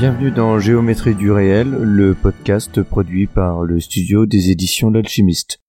[0.00, 5.60] Bienvenue dans Géométrie du réel, le podcast produit par le studio des éditions L'Alchimiste.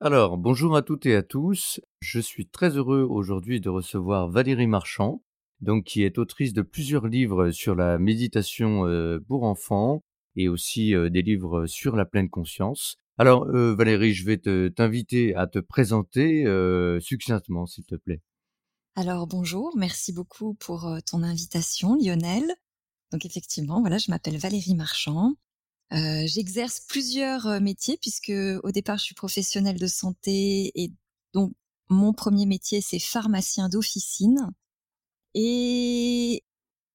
[0.00, 1.78] Alors, bonjour à toutes et à tous.
[2.00, 5.22] Je suis très heureux aujourd'hui de recevoir Valérie Marchand,
[5.60, 10.02] donc qui est autrice de plusieurs livres sur la méditation euh, pour enfants
[10.34, 12.96] et aussi euh, des livres sur la pleine conscience.
[13.18, 16.46] Alors, euh, Valérie, je vais te t'inviter à te présenter
[16.98, 18.22] succinctement, s'il te plaît.
[18.94, 22.54] Alors bonjour, merci beaucoup pour ton invitation Lionel.
[23.10, 25.34] Donc effectivement, voilà, je m'appelle Valérie Marchand.
[25.90, 30.92] J'exerce plusieurs métiers puisque au départ je suis professionnelle de santé et
[31.32, 31.54] donc
[31.88, 34.50] mon premier métier c'est pharmacien d'officine
[35.34, 36.42] et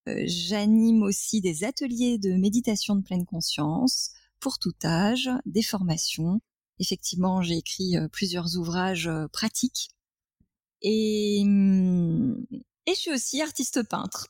[0.05, 6.41] j'anime aussi des ateliers de méditation de pleine conscience pour tout âge, des formations.
[6.79, 9.89] Effectivement, j'ai écrit plusieurs ouvrages pratiques
[10.81, 12.45] et, mmh,
[12.85, 14.27] et je suis aussi artiste peintre.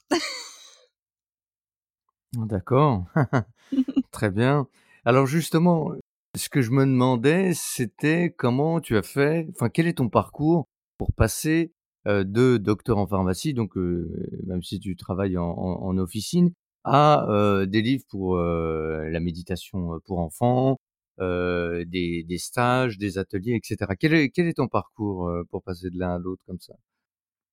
[2.34, 3.06] D'accord.
[4.12, 4.68] Très bien.
[5.06, 5.92] Alors justement,
[6.36, 10.68] ce que je me demandais, c'était comment tu as fait, enfin quel est ton parcours
[10.98, 11.74] pour passer
[12.06, 16.52] de docteur en pharmacie, donc même si tu travailles en, officine,
[16.84, 17.26] à
[17.68, 20.78] des livres pour la méditation pour enfants,
[21.20, 23.92] euh, des, des, stages, des ateliers, etc.
[24.00, 26.74] Quel est, quel est ton parcours euh, pour passer de l'un à l'autre comme ça?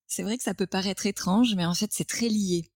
[0.07, 2.71] C'est vrai que ça peut paraître étrange, mais en fait c'est très lié.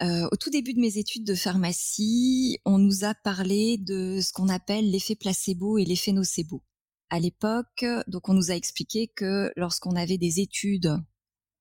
[0.00, 4.32] Euh, au tout début de mes études de pharmacie, on nous a parlé de ce
[4.32, 6.62] qu'on appelle l'effet placebo et l'effet nocebo.
[7.10, 10.96] À l'époque, donc on nous a expliqué que lorsqu'on avait des études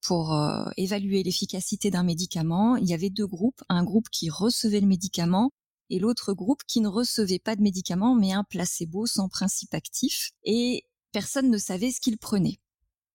[0.02, 4.82] pour euh, évaluer l'efficacité d'un médicament, il y avait deux groupes, un groupe qui recevait
[4.82, 5.52] le médicament
[5.90, 10.32] et l'autre groupe qui ne recevait pas de médicaments mais un placebo sans principe actif
[10.44, 12.60] et personne ne savait ce qu'il prenait.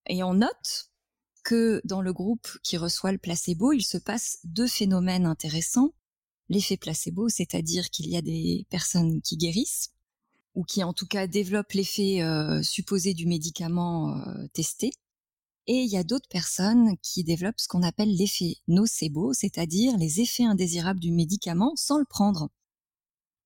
[0.07, 0.91] Et on note
[1.45, 5.93] que dans le groupe qui reçoit le placebo, il se passe deux phénomènes intéressants.
[6.49, 9.91] L'effet placebo, c'est-à-dire qu'il y a des personnes qui guérissent
[10.55, 14.93] ou qui en tout cas développent l'effet euh, supposé du médicament euh, testé.
[15.67, 20.21] Et il y a d'autres personnes qui développent ce qu'on appelle l'effet nocebo, c'est-à-dire les
[20.21, 22.51] effets indésirables du médicament sans le prendre.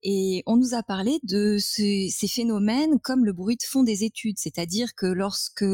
[0.09, 4.37] Et on nous a parlé de ces, phénomènes comme le bruit de fond des études,
[4.39, 5.65] c'est-à-dire que lorsque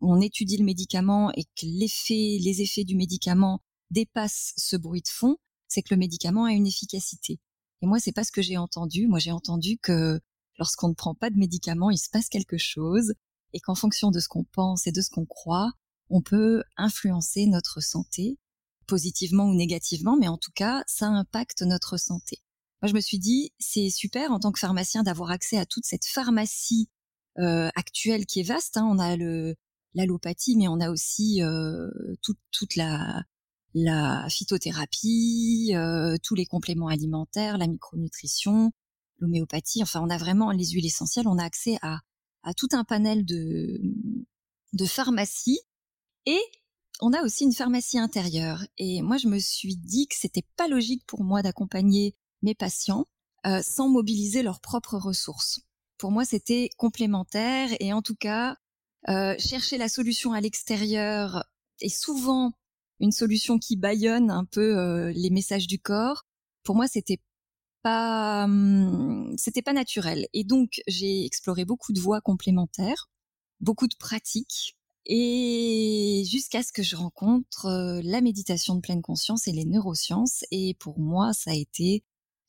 [0.00, 3.60] on étudie le médicament et que les effets du médicament
[3.92, 5.36] dépassent ce bruit de fond,
[5.68, 7.38] c'est que le médicament a une efficacité.
[7.80, 9.06] Et moi, c'est pas ce que j'ai entendu.
[9.06, 10.18] Moi, j'ai entendu que
[10.58, 13.12] lorsqu'on ne prend pas de médicament, il se passe quelque chose
[13.52, 15.70] et qu'en fonction de ce qu'on pense et de ce qu'on croit,
[16.10, 18.38] on peut influencer notre santé,
[18.88, 22.40] positivement ou négativement, mais en tout cas, ça impacte notre santé.
[22.82, 25.84] Moi, je me suis dit, c'est super en tant que pharmacien d'avoir accès à toute
[25.84, 26.88] cette pharmacie
[27.38, 28.76] euh, actuelle qui est vaste.
[28.76, 28.86] Hein.
[28.90, 29.56] On a le
[29.94, 31.88] l'allopathie, mais on a aussi euh,
[32.22, 33.22] toute la
[33.74, 38.72] la phytothérapie, euh, tous les compléments alimentaires, la micronutrition,
[39.18, 39.82] l'homéopathie.
[39.82, 41.28] Enfin, on a vraiment les huiles essentielles.
[41.28, 42.00] On a accès à
[42.44, 43.80] à tout un panel de
[44.72, 45.60] de pharmacie
[46.26, 46.40] et
[47.00, 48.64] on a aussi une pharmacie intérieure.
[48.78, 53.06] Et moi, je me suis dit que c'était pas logique pour moi d'accompagner mes patients
[53.46, 55.60] euh, sans mobiliser leurs propres ressources.
[55.96, 58.56] Pour moi, c'était complémentaire et en tout cas,
[59.08, 61.44] euh, chercher la solution à l'extérieur
[61.80, 62.52] est souvent
[63.00, 66.24] une solution qui baillonne un peu euh, les messages du corps.
[66.64, 67.20] Pour moi, c'était
[67.82, 70.26] pas, hum, c'était pas naturel.
[70.32, 73.08] Et donc, j'ai exploré beaucoup de voies complémentaires,
[73.60, 74.76] beaucoup de pratiques,
[75.06, 80.44] et jusqu'à ce que je rencontre la méditation de pleine conscience et les neurosciences.
[80.50, 82.04] Et pour moi, ça a été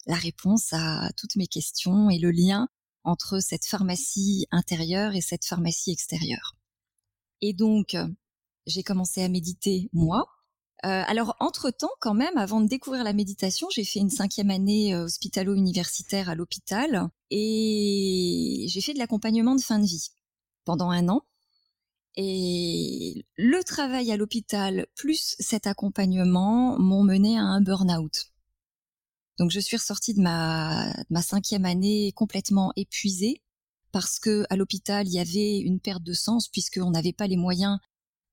[0.09, 2.67] la réponse à toutes mes questions et le lien
[3.03, 6.55] entre cette pharmacie intérieure et cette pharmacie extérieure.
[7.41, 7.95] Et donc,
[8.65, 10.25] j'ai commencé à méditer moi.
[10.83, 14.95] Euh, alors, entre-temps, quand même, avant de découvrir la méditation, j'ai fait une cinquième année
[14.95, 20.09] euh, hospitalo-universitaire à l'hôpital et j'ai fait de l'accompagnement de fin de vie
[20.65, 21.21] pendant un an.
[22.15, 28.31] Et le travail à l'hôpital plus cet accompagnement m'ont mené à un burn-out.
[29.39, 33.41] Donc je suis ressortie de ma, ma cinquième année complètement épuisée
[33.91, 37.37] parce que à l'hôpital il y avait une perte de sens puisqu'on n'avait pas les
[37.37, 37.79] moyens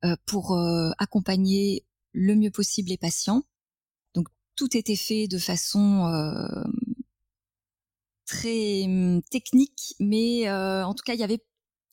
[0.04, 3.44] euh, pour euh, accompagner le mieux possible les patients.
[4.14, 6.64] Donc tout était fait de façon euh,
[8.26, 11.42] très hum, technique, mais en tout cas, il y avait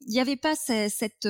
[0.05, 1.29] il n'y avait pas cette,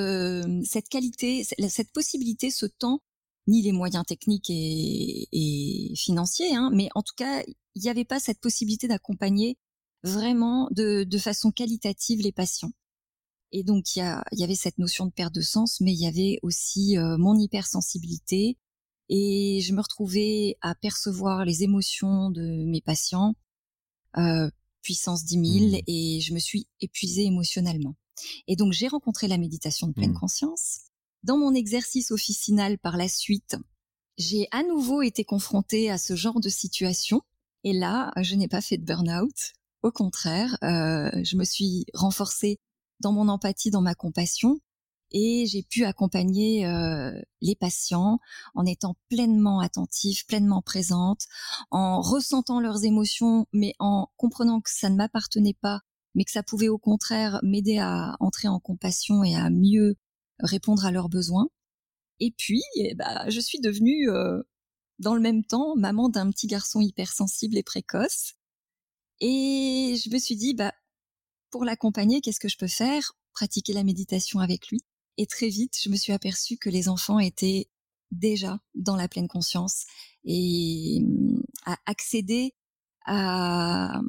[0.66, 3.02] cette qualité, cette possibilité, ce temps,
[3.48, 7.44] ni les moyens techniques et, et financiers, hein, mais en tout cas,
[7.76, 9.58] il n'y avait pas cette possibilité d'accompagner
[10.04, 12.72] vraiment de, de, façon qualitative les patients.
[13.52, 16.08] Et donc, il y, y, avait cette notion de perte de sens, mais il y
[16.08, 18.58] avait aussi euh, mon hypersensibilité.
[19.10, 23.36] Et je me retrouvais à percevoir les émotions de mes patients,
[24.18, 24.50] euh,
[24.82, 25.82] puissance 10 000, mmh.
[25.88, 27.96] et je me suis épuisée émotionnellement.
[28.48, 30.20] Et donc, j'ai rencontré la méditation de pleine mmh.
[30.20, 30.80] conscience.
[31.24, 33.56] Dans mon exercice officinal par la suite,
[34.18, 37.22] j'ai à nouveau été confrontée à ce genre de situation.
[37.64, 39.54] Et là, je n'ai pas fait de burn-out.
[39.84, 42.60] Au contraire, euh, je me suis renforcée
[43.00, 44.60] dans mon empathie, dans ma compassion,
[45.12, 48.20] et j'ai pu accompagner euh, les patients
[48.54, 51.22] en étant pleinement attentive, pleinement présente,
[51.72, 55.82] en ressentant leurs émotions, mais en comprenant que ça ne m'appartenait pas,
[56.16, 59.96] mais que ça pouvait au contraire m'aider à entrer en compassion et à mieux
[60.44, 61.48] répondre à leurs besoins.
[62.20, 64.42] Et puis, eh ben, je suis devenue, euh,
[65.00, 68.34] dans le même temps, maman d'un petit garçon hypersensible et précoce.
[69.20, 70.74] Et je me suis dit, bah,
[71.50, 73.14] pour l'accompagner, qu'est-ce que je peux faire?
[73.34, 74.82] Pratiquer la méditation avec lui.
[75.18, 77.70] Et très vite, je me suis aperçue que les enfants étaient
[78.12, 79.86] déjà dans la pleine conscience
[80.24, 82.54] et mmh, à accéder
[83.06, 84.02] à,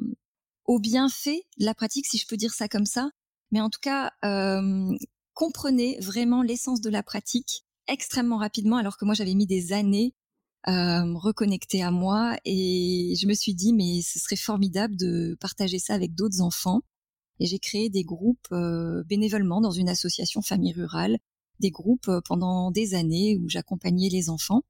[0.65, 3.09] au bienfait de la pratique, si je peux dire ça comme ça.
[3.51, 4.95] Mais en tout cas, euh,
[5.35, 10.15] comprenez vraiment l'essence de la pratique extrêmement rapidement, alors que moi j'avais mis des années
[10.63, 15.37] à me reconnecter à moi et je me suis dit mais ce serait formidable de
[15.39, 16.81] partager ça avec d'autres enfants
[17.39, 21.17] et j'ai créé des groupes euh, bénévolement dans une association famille rurale,
[21.59, 24.63] des groupes euh, pendant des années où j'accompagnais les enfants.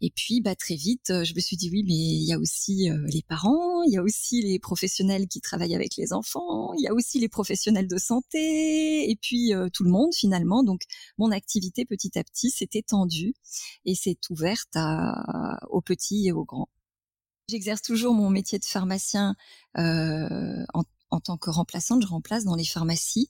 [0.00, 2.38] Et puis, bah, très vite, euh, je me suis dit oui, mais il y a
[2.38, 6.82] aussi les parents, il y a aussi les professionnels qui travaillent avec les enfants, il
[6.82, 10.62] y a aussi les professionnels de santé, et puis tout le monde finalement.
[10.62, 10.82] Donc,
[11.18, 13.34] mon activité petit à petit s'est étendue
[13.84, 16.68] et s'est ouverte à, aux petits et aux grands.
[17.48, 19.34] J'exerce toujours mon métier de pharmacien
[19.78, 23.28] euh, en en tant que remplaçante, je remplace dans les pharmacies,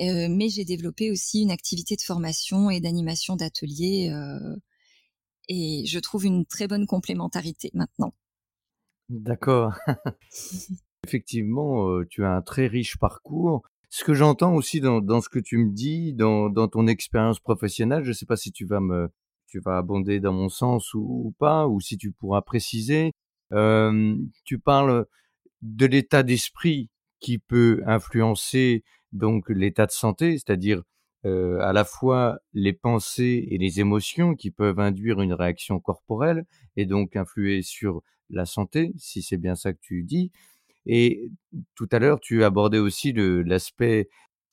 [0.00, 4.56] euh, mais j'ai développé aussi une activité de formation et d'animation d'ateliers, euh,
[5.48, 8.12] et je trouve une très bonne complémentarité maintenant.
[9.08, 9.72] D'accord.
[11.06, 13.62] Effectivement, euh, tu as un très riche parcours.
[13.88, 18.10] Ce que j'entends aussi dans, ce que tu me dis, dans, ton expérience professionnelle, je
[18.10, 19.08] ne sais pas si tu vas me,
[19.46, 23.12] tu vas abonder dans mon sens ou, ou pas, ou si tu pourras préciser.
[23.52, 24.14] Euh,
[24.44, 25.06] tu parles
[25.62, 26.90] de l'état d'esprit
[27.20, 30.82] qui peut influencer donc l'état de santé, c'est-à-dire
[31.26, 36.44] euh, à la fois les pensées et les émotions qui peuvent induire une réaction corporelle
[36.76, 40.30] et donc influer sur la santé, si c'est bien ça que tu dis.
[40.86, 41.30] Et
[41.74, 44.08] tout à l'heure, tu abordais aussi l'aspect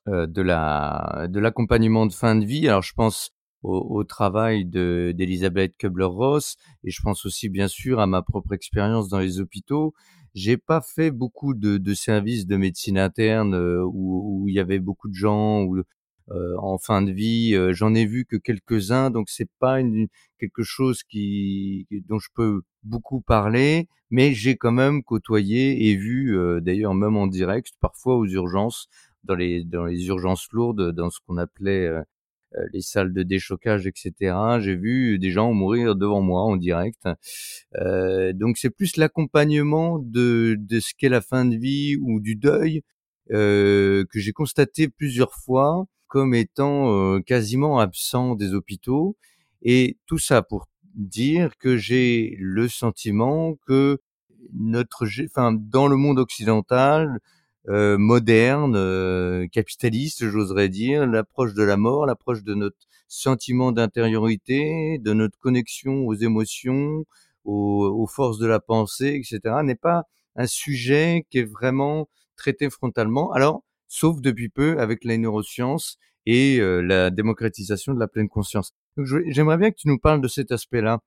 [0.08, 2.68] euh, de la de l'accompagnement de fin de vie.
[2.68, 3.32] Alors je pense
[3.64, 9.20] au, travail d'Elisabeth Kubler-Ross et je pense aussi bien sûr à ma propre expérience dans
[9.20, 9.96] les hôpitaux
[10.36, 14.80] j'ai pas fait beaucoup de, de services de médecine interne euh, où, il y avait
[14.80, 15.66] beaucoup de gens
[16.32, 17.56] en fin de vie.
[17.56, 20.08] Euh, j'en ai vu que quelques-uns, donc c'est pas une,
[20.40, 26.38] quelque chose qui dont je peux beaucoup parler, mais j'ai quand même côtoyé et vu,
[26.62, 28.88] d'ailleurs même en direct, parfois aux urgences,
[29.24, 31.90] dans les dans les urgences lourdes, dans ce qu'on appelait
[32.58, 34.14] euh, les salles de déchocage, etc.
[34.60, 37.02] J'ai vu des gens mourir devant moi en direct.
[37.76, 42.36] Euh, donc c'est plus l'accompagnement de, de ce qu'est la fin de vie ou du
[42.36, 42.82] deuil
[43.32, 49.18] euh, que j'ai constaté plusieurs fois comme étant quasiment absent des hôpitaux.
[49.64, 54.00] Et tout ça pour dire que j'ai le sentiment que
[54.54, 57.20] notre, enfin, dans le monde occidental,
[57.68, 62.78] moderne, capitaliste, j'oserais dire, l'approche de la mort, l'approche de notre
[63.10, 67.04] sentiment d'intériorité, de notre connexion aux émotions,
[67.44, 70.04] aux, forces de la pensée, etc., n'est pas
[70.38, 72.08] un sujet qui est vraiment
[72.38, 73.34] traité frontalement.
[73.34, 78.74] Alors, sauf depuis peu avec les neurosciences et euh, la démocratisation de la pleine conscience.
[78.98, 81.00] Donc, j'aimerais bien que tu nous parles de cet aspect-là,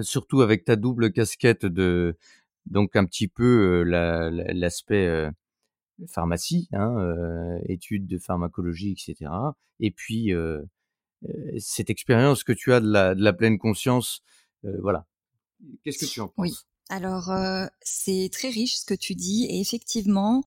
[0.00, 2.16] surtout avec ta double casquette de
[2.66, 5.30] donc un petit peu l'aspect
[6.06, 9.30] pharmacie, hein, euh, études de pharmacologie, etc.
[9.80, 10.62] Et puis euh,
[11.28, 14.22] euh, cette expérience que tu as de la, de la pleine conscience,
[14.80, 15.06] voilà.
[15.82, 16.34] Qu'est-ce que tu en penses?
[16.38, 16.54] Oui.
[16.88, 17.32] Alors
[17.80, 20.44] c'est très riche ce que tu dis et effectivement,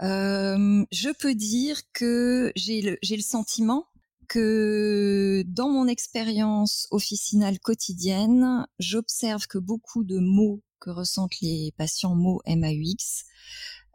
[0.00, 3.86] je peux dire que j'ai le, j'ai le sentiment
[4.30, 12.14] que dans mon expérience officinale quotidienne, j'observe que beaucoup de mots que ressentent les patients
[12.14, 13.24] MAU MAUX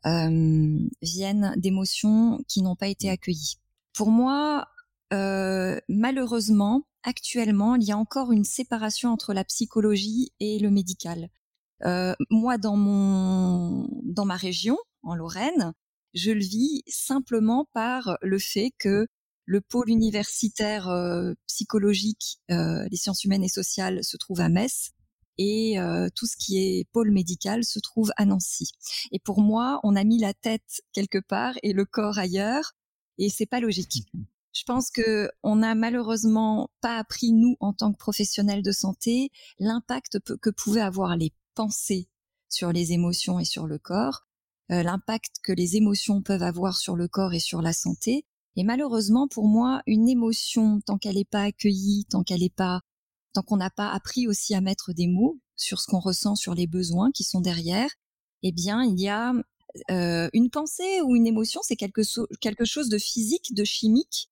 [0.05, 3.55] euh, viennent d'émotions qui n'ont pas été accueillies.
[3.93, 4.67] Pour moi,
[5.13, 11.29] euh, malheureusement, actuellement, il y a encore une séparation entre la psychologie et le médical.
[11.85, 15.73] Euh, moi, dans mon, dans ma région, en Lorraine,
[16.15, 19.07] je le vis simplement par le fait que
[19.45, 24.91] le pôle universitaire euh, psychologique euh, des sciences humaines et sociales se trouve à Metz
[25.37, 28.71] et euh, tout ce qui est pôle médical se trouve à Nancy.
[29.11, 32.71] Et pour moi, on a mis la tête quelque part et le corps ailleurs
[33.17, 34.07] et c'est pas logique.
[34.53, 39.29] Je pense que on a malheureusement pas appris nous en tant que professionnels de santé
[39.59, 42.07] l'impact que pouvaient avoir les pensées
[42.49, 44.25] sur les émotions et sur le corps,
[44.69, 49.27] l'impact que les émotions peuvent avoir sur le corps et sur la santé et malheureusement,
[49.27, 52.81] pour moi, une émotion, tant qu'elle n'est pas accueillie, tant qu'elle n'est pas,
[53.33, 56.53] tant qu'on n'a pas appris aussi à mettre des mots sur ce qu'on ressent, sur
[56.53, 57.89] les besoins qui sont derrière,
[58.43, 59.33] eh bien, il y a
[59.91, 62.01] euh, une pensée ou une émotion, c'est quelque,
[62.39, 64.29] quelque chose de physique, de chimique,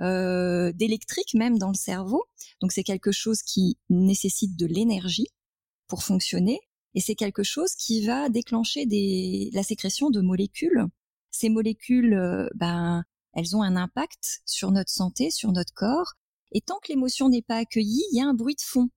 [0.00, 2.24] euh, d'électrique même dans le cerveau.
[2.60, 5.28] Donc, c'est quelque chose qui nécessite de l'énergie
[5.86, 6.60] pour fonctionner.
[6.96, 10.86] Et c'est quelque chose qui va déclencher des, la sécrétion de molécules.
[11.30, 16.14] Ces molécules, euh, ben, elles ont un impact sur notre santé, sur notre corps.
[16.52, 18.88] Et tant que l'émotion n'est pas accueillie, il y a un bruit de fond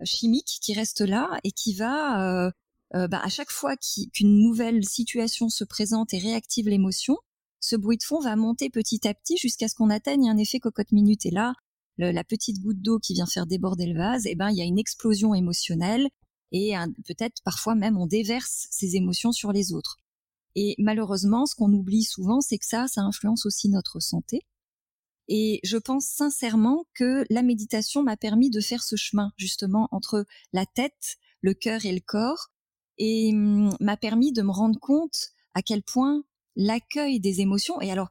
[0.00, 2.50] euh, chimique qui reste là et qui va, euh,
[2.94, 7.16] euh, bah, à chaque fois qu'une nouvelle situation se présente et réactive l'émotion,
[7.58, 10.60] ce bruit de fond va monter petit à petit jusqu'à ce qu'on atteigne un effet
[10.60, 11.26] cocotte minute.
[11.26, 11.54] Et là,
[11.98, 14.64] la petite goutte d'eau qui vient faire déborder le vase, eh ben, il y a
[14.64, 16.08] une explosion émotionnelle
[16.52, 16.74] et
[17.06, 19.98] peut-être parfois même on déverse ces émotions sur les autres.
[20.56, 24.42] Et malheureusement, ce qu'on oublie souvent, c'est que ça, ça influence aussi notre santé.
[25.28, 30.26] Et je pense sincèrement que la méditation m'a permis de faire ce chemin justement entre
[30.52, 32.48] la tête, le cœur et le corps,
[32.98, 36.24] et hum, m'a permis de me rendre compte à quel point
[36.56, 38.10] l'accueil des émotions est alors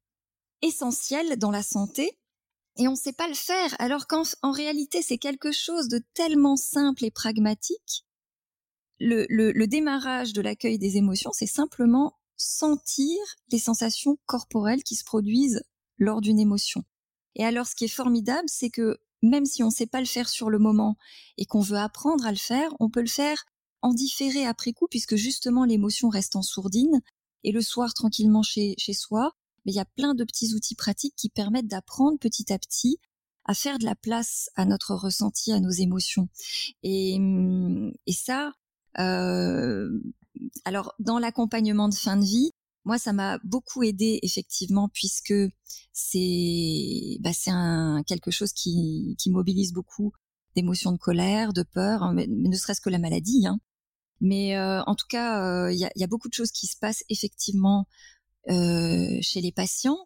[0.62, 2.18] essentiel dans la santé.
[2.78, 6.56] Et on ne sait pas le faire, alors qu'en réalité c'est quelque chose de tellement
[6.56, 8.06] simple et pragmatique.
[9.00, 13.18] Le, le démarrage de l'accueil des émotions, c'est simplement sentir
[13.52, 15.64] les sensations corporelles qui se produisent
[15.98, 16.84] lors d'une émotion.
[17.36, 20.06] Et alors, ce qui est formidable, c'est que même si on ne sait pas le
[20.06, 20.96] faire sur le moment
[21.38, 23.46] et qu'on veut apprendre à le faire, on peut le faire
[23.82, 27.02] en différé après coup, puisque justement l'émotion reste en sourdine,
[27.44, 29.32] et le soir tranquillement chez, chez soi,
[29.66, 33.00] mais il y a plein de petits outils pratiques qui permettent d'apprendre petit à petit
[33.46, 36.28] à faire de la place à notre ressenti, à nos émotions.
[36.84, 37.18] Et,
[38.06, 38.54] et ça,
[40.66, 42.52] alors dans l'accompagnement de fin de vie,
[42.86, 45.34] moi ça m'a beaucoup aidé effectivement puisque
[45.94, 50.12] c'est bah, c'est un quelque chose qui, qui mobilise beaucoup
[50.56, 53.46] d'émotions de colère, de peur, hein, mais, ne serait-ce que la maladie.
[53.48, 53.60] Hein.
[54.22, 56.68] Mais euh, en tout cas, euh, il y, a, y, a, beaucoup de choses qui
[56.68, 57.88] se passent effectivement
[58.50, 59.98] euh, chez les patients,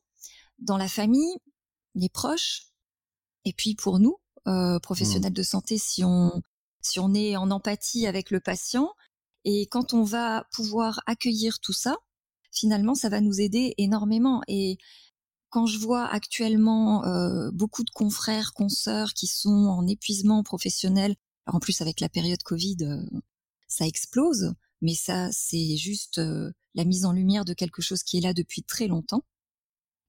[0.60, 1.38] dans la famille,
[1.96, 2.68] les proches,
[3.46, 5.36] et puis pour nous, euh, professionnels mmh.
[5.36, 6.42] de santé, si on
[6.84, 8.94] si on est en empathie avec le patient,
[9.46, 11.98] et quand on va pouvoir accueillir tout ça,
[12.52, 14.42] finalement, ça va nous aider énormément.
[14.48, 14.78] Et
[15.50, 21.58] quand je vois actuellement euh, beaucoup de confrères, consoeurs qui sont en épuisement professionnel, alors
[21.58, 23.04] en plus avec la période Covid, euh,
[23.68, 28.18] ça explose, mais ça c'est juste euh, la mise en lumière de quelque chose qui
[28.18, 29.24] est là depuis très longtemps.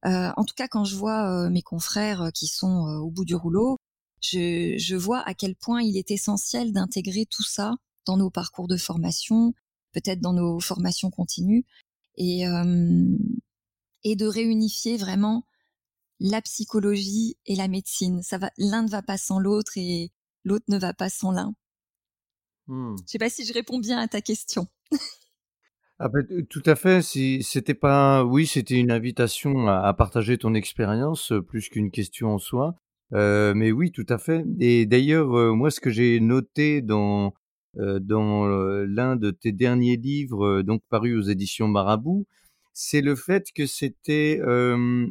[0.05, 3.79] en tout cas, quand je vois mes confrères qui sont au bout du rouleau,
[4.25, 7.75] je, je vois à quel point il est essentiel d'intégrer tout ça
[8.07, 9.55] dans nos parcours de formation,
[9.93, 11.65] peut-être dans nos formations continues,
[12.17, 13.05] et, euh,
[14.03, 15.47] et de réunifier vraiment
[16.21, 18.23] la psychologie et la médecine.
[18.23, 20.13] Ça va, l'un ne va pas sans l'autre et
[20.45, 21.55] l'autre ne va pas sans l'un.
[22.67, 22.97] Hmm.
[22.97, 24.69] Je ne sais pas si je réponds bien à ta question.
[26.01, 27.03] Ah ben, tout à fait.
[27.03, 32.35] Si c'était pas, oui, c'était une invitation à, partager ton expérience euh, plus qu'une question
[32.35, 32.75] en soi.
[33.13, 34.45] Euh, mais oui, tout à fait.
[34.61, 37.35] Et d'ailleurs, euh, moi, ce que j'ai noté dans
[37.79, 42.25] euh, dans euh, l'un de tes derniers livres, euh, donc paru aux éditions Marabout,
[42.73, 44.41] c'est le fait que c'était,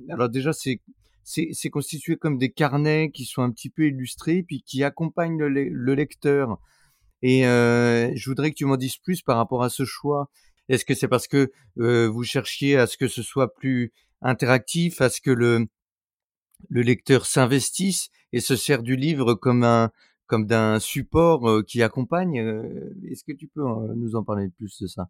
[0.09, 0.81] alors déjà c'est
[1.23, 5.69] c'est constitué comme des carnets qui sont un petit peu illustrés, puis qui accompagnent le,
[5.69, 6.57] le lecteur.
[7.21, 10.29] Et je voudrais que tu m'en dises plus par rapport à ce choix.
[10.67, 15.09] Est-ce que c'est parce que vous cherchiez à ce que ce soit plus interactif, à
[15.09, 15.67] ce que le,
[16.69, 19.91] le lecteur s'investisse et se sert du livre comme un,
[20.27, 22.37] comme d'un support qui accompagne.
[23.09, 23.63] Est-ce que tu peux
[23.95, 25.09] nous en parler plus de ça?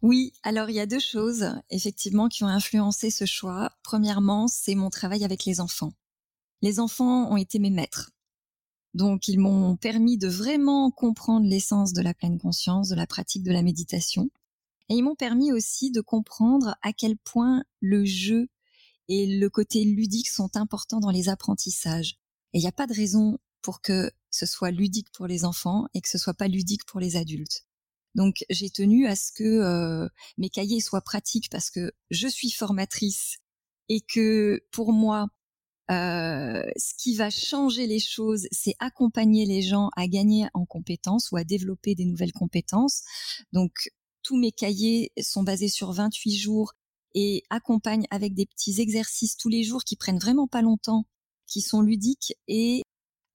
[0.00, 3.72] Oui, alors il y a deux choses effectivement qui ont influencé ce choix.
[3.82, 5.92] Premièrement, c'est mon travail avec les enfants.
[6.62, 8.10] Les enfants ont été mes maîtres.
[8.94, 13.42] Donc, ils m'ont permis de vraiment comprendre l'essence de la pleine conscience, de la pratique
[13.42, 14.30] de la méditation.
[14.88, 18.48] Et ils m'ont permis aussi de comprendre à quel point le jeu
[19.08, 22.18] et le côté ludique sont importants dans les apprentissages.
[22.52, 25.86] Et il n'y a pas de raison pour que ce soit ludique pour les enfants
[25.94, 27.66] et que ce soit pas ludique pour les adultes.
[28.14, 32.50] Donc j'ai tenu à ce que euh, mes cahiers soient pratiques parce que je suis
[32.50, 33.38] formatrice
[33.88, 35.28] et que pour moi,
[35.90, 41.30] euh, ce qui va changer les choses, c'est accompagner les gens à gagner en compétences
[41.30, 43.02] ou à développer des nouvelles compétences.
[43.52, 43.90] Donc
[44.22, 46.74] tous mes cahiers sont basés sur 28 jours
[47.14, 51.06] et accompagnent avec des petits exercices tous les jours qui prennent vraiment pas longtemps,
[51.46, 52.82] qui sont ludiques et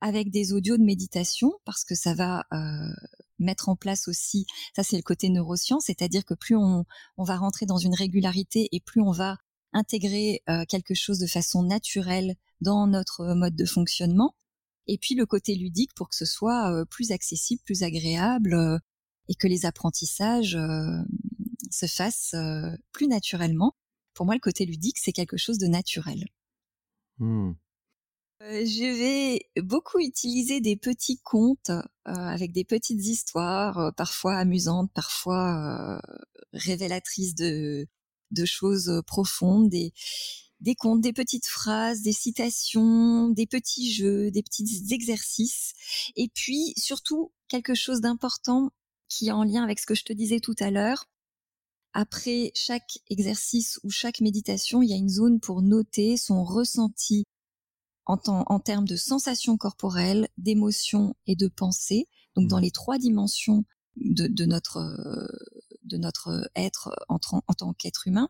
[0.01, 2.93] avec des audios de méditation parce que ça va euh,
[3.39, 6.85] mettre en place aussi, ça c'est le côté neurosciences, c'est-à-dire que plus on,
[7.17, 9.37] on, va rentrer dans une régularité et plus on va
[9.71, 14.35] intégrer euh, quelque chose de façon naturelle dans notre mode de fonctionnement.
[14.87, 18.77] Et puis le côté ludique pour que ce soit euh, plus accessible, plus agréable euh,
[19.29, 21.01] et que les apprentissages euh,
[21.71, 23.75] se fassent euh, plus naturellement.
[24.13, 26.25] Pour moi, le côté ludique, c'est quelque chose de naturel.
[27.19, 27.53] Mmh.
[28.43, 34.35] Euh, je vais beaucoup utiliser des petits contes euh, avec des petites histoires, euh, parfois
[34.35, 36.01] amusantes, parfois
[36.51, 37.87] révélatrices de,
[38.31, 39.93] de choses profondes, des,
[40.59, 45.73] des contes, des petites phrases, des citations, des petits jeux, des petits exercices,
[46.15, 48.71] et puis surtout quelque chose d'important
[49.07, 51.05] qui est en lien avec ce que je te disais tout à l'heure.
[51.93, 57.25] Après chaque exercice ou chaque méditation, il y a une zone pour noter son ressenti
[58.05, 62.63] en, en termes de sensations corporelles, d'émotions et de pensées, donc dans mmh.
[62.63, 63.63] les trois dimensions
[63.95, 64.79] de, de notre
[65.83, 68.29] de notre être en, en tant qu'être humain.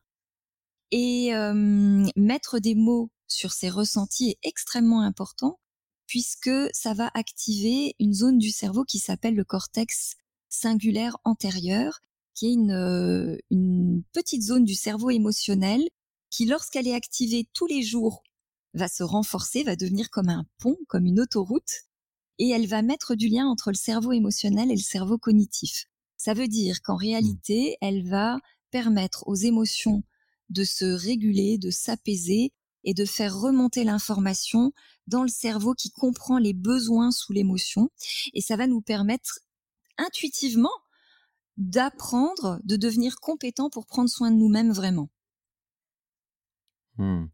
[0.92, 5.60] Et euh, mettre des mots sur ces ressentis est extrêmement important
[6.06, 10.16] puisque ça va activer une zone du cerveau qui s'appelle le cortex
[10.50, 12.02] singulaire antérieur,
[12.34, 15.88] qui est une, une petite zone du cerveau émotionnel
[16.30, 18.24] qui, lorsqu'elle est activée tous les jours
[18.74, 21.84] va se renforcer, va devenir comme un pont, comme une autoroute,
[22.40, 25.86] et elle va mettre du lien entre le cerveau émotionnel et le cerveau cognitif.
[26.18, 28.40] Ça veut dire qu'en réalité, elle va
[28.72, 30.04] permettre aux émotions
[30.50, 32.52] de se réguler, de s'apaiser
[32.84, 34.74] et de faire remonter l'information
[35.08, 37.90] dans le cerveau qui comprend les besoins sous l'émotion.
[38.34, 39.40] Et ça va nous permettre
[39.98, 40.72] intuitivement
[41.58, 45.10] d'apprendre, de devenir compétent pour prendre soin de nous-mêmes vraiment.
[46.98, 47.26] Mmh.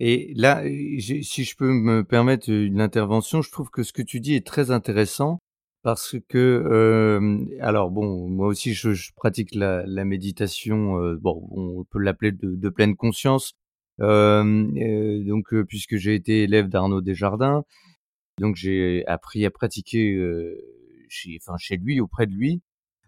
[0.00, 4.20] Et là, si je peux me permettre une intervention, je trouve que ce que tu
[4.20, 5.38] dis est très intéressant
[5.84, 11.98] parce que, euh, alors bon, moi aussi je, pratique la, méditation, euh, bon, on peut
[11.98, 13.52] l'appeler de, pleine conscience,
[14.00, 17.64] euh, donc puisque j'ai été élève d'Arnaud Desjardins,
[18.40, 20.18] donc j'ai appris à pratiquer
[21.40, 22.62] enfin, chez lui, auprès de lui.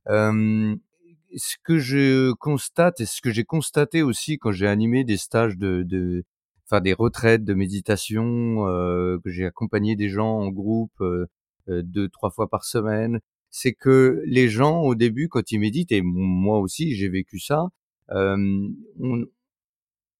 [0.08, 5.56] Ce que je constate et ce que j'ai constaté aussi quand j'ai animé des stages
[5.56, 6.24] de, de
[6.66, 11.26] enfin des retraites de méditation, euh, que j'ai accompagné des gens en groupe euh,
[11.68, 16.02] deux, trois fois par semaine, c'est que les gens au début, quand ils méditent, et
[16.02, 17.68] moi aussi j'ai vécu ça,
[18.10, 18.68] euh,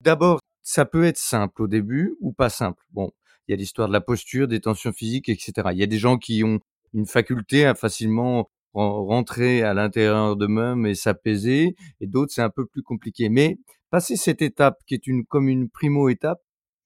[0.03, 2.83] d'abord ça peut être simple au début ou pas simple.
[2.92, 3.12] Bon,
[3.46, 5.53] il y a l'histoire de la posture, des tensions physiques, etc.
[5.72, 6.61] Il y a des gens qui ont
[6.94, 12.66] une faculté à facilement rentrer à l'intérieur d'eux-mêmes et s'apaiser, et d'autres c'est un peu
[12.66, 13.28] plus compliqué.
[13.28, 13.58] Mais
[13.90, 16.40] passer cette étape qui est une comme une primo étape,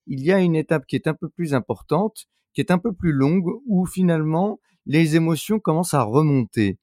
[0.07, 2.93] il y a une étape qui est un peu plus importante, qui est un peu
[2.93, 6.77] plus longue, où finalement les émotions commencent à remonter.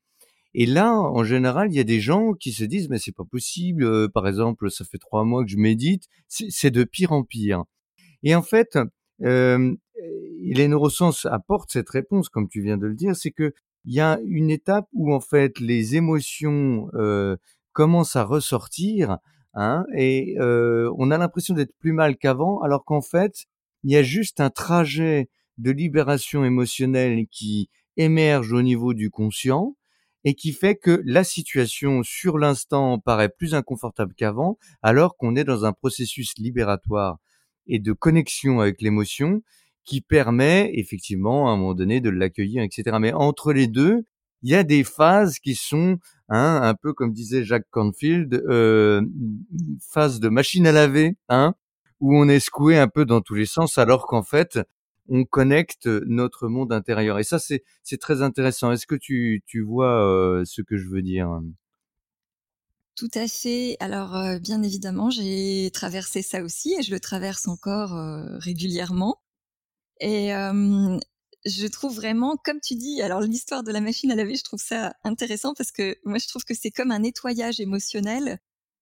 [0.54, 3.24] Et là, en général, il y a des gens qui se disent mais c'est pas
[3.24, 3.84] possible.
[3.84, 7.64] Euh, par exemple, ça fait trois mois que je médite, c'est de pire en pire.
[8.22, 8.78] Et en fait,
[9.22, 9.74] euh,
[10.40, 13.52] les neurosciences apportent cette réponse, comme tu viens de le dire, c'est que
[13.88, 17.36] il y a une étape où en fait les émotions euh,
[17.72, 19.18] commencent à ressortir
[19.60, 23.46] Hein, et euh, on a l'impression d'être plus mal qu'avant, alors qu'en fait,
[23.82, 29.74] il y a juste un trajet de libération émotionnelle qui émerge au niveau du conscient
[30.22, 35.42] et qui fait que la situation sur l'instant paraît plus inconfortable qu'avant, alors qu'on est
[35.42, 37.18] dans un processus libératoire
[37.66, 39.42] et de connexion avec l'émotion
[39.88, 42.98] qui permet effectivement à un moment donné de l'accueillir, etc.
[43.00, 44.04] Mais entre les deux,
[44.42, 45.98] il y a des phases qui sont
[46.28, 49.00] hein, un peu comme disait Jacques Cornfield, euh,
[49.80, 51.54] phase de machine à laver, hein,
[52.00, 54.58] où on est secoué un peu dans tous les sens, alors qu'en fait,
[55.08, 57.18] on connecte notre monde intérieur.
[57.18, 58.70] Et ça, c'est c'est très intéressant.
[58.70, 61.40] Est-ce que tu tu vois euh, ce que je veux dire?
[62.94, 63.78] Tout à fait.
[63.80, 69.22] Alors, euh, bien évidemment, j'ai traversé ça aussi et je le traverse encore euh, régulièrement.
[70.00, 70.32] Et
[71.44, 74.60] je trouve vraiment, comme tu dis, alors l'histoire de la machine à laver, je trouve
[74.60, 78.38] ça intéressant parce que moi, je trouve que c'est comme un nettoyage émotionnel.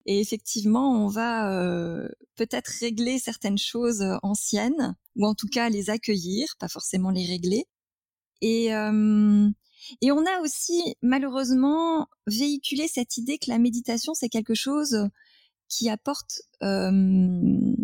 [0.06, 5.90] Et effectivement, on va euh, peut-être régler certaines choses anciennes, ou en tout cas les
[5.90, 7.66] accueillir, pas forcément les régler.
[8.40, 9.48] Et, euh,
[10.00, 15.08] et on a aussi malheureusement véhiculé cette idée que la méditation, c'est quelque chose
[15.68, 17.74] qui apporte euh,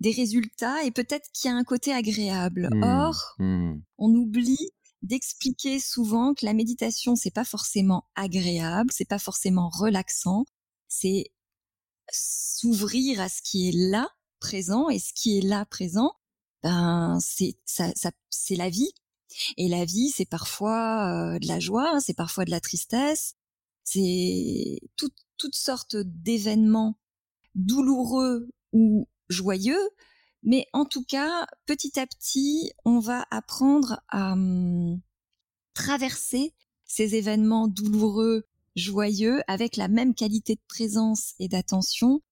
[0.00, 2.68] des résultats et peut-être qu'il y a un côté agréable.
[2.72, 3.74] Mmh, Or, mmh.
[3.98, 4.70] on oublie
[5.02, 10.44] d'expliquer souvent que la méditation c'est pas forcément agréable, c'est pas forcément relaxant,
[10.88, 11.26] c'est
[12.10, 14.08] s'ouvrir à ce qui est là
[14.40, 16.12] présent et ce qui est là présent,
[16.62, 18.92] ben c'est ça, ça c'est la vie
[19.56, 23.34] et la vie c'est parfois euh, de la joie, c'est parfois de la tristesse,
[23.84, 26.98] c'est tout, toutes sortes d'événements
[27.54, 29.90] douloureux ou joyeux,
[30.42, 35.00] mais en tout cas, petit à petit, on va apprendre à hum,
[35.74, 38.44] traverser ces événements douloureux,
[38.76, 42.22] joyeux, avec la même qualité de présence et d'attention,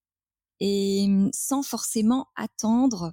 [0.60, 3.12] et hum, sans forcément attendre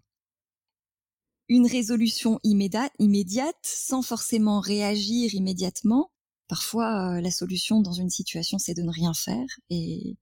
[1.49, 6.11] une résolution immédiate, immédiate, sans forcément réagir immédiatement.
[6.47, 10.15] Parfois, euh, la solution dans une situation, c'est de ne rien faire et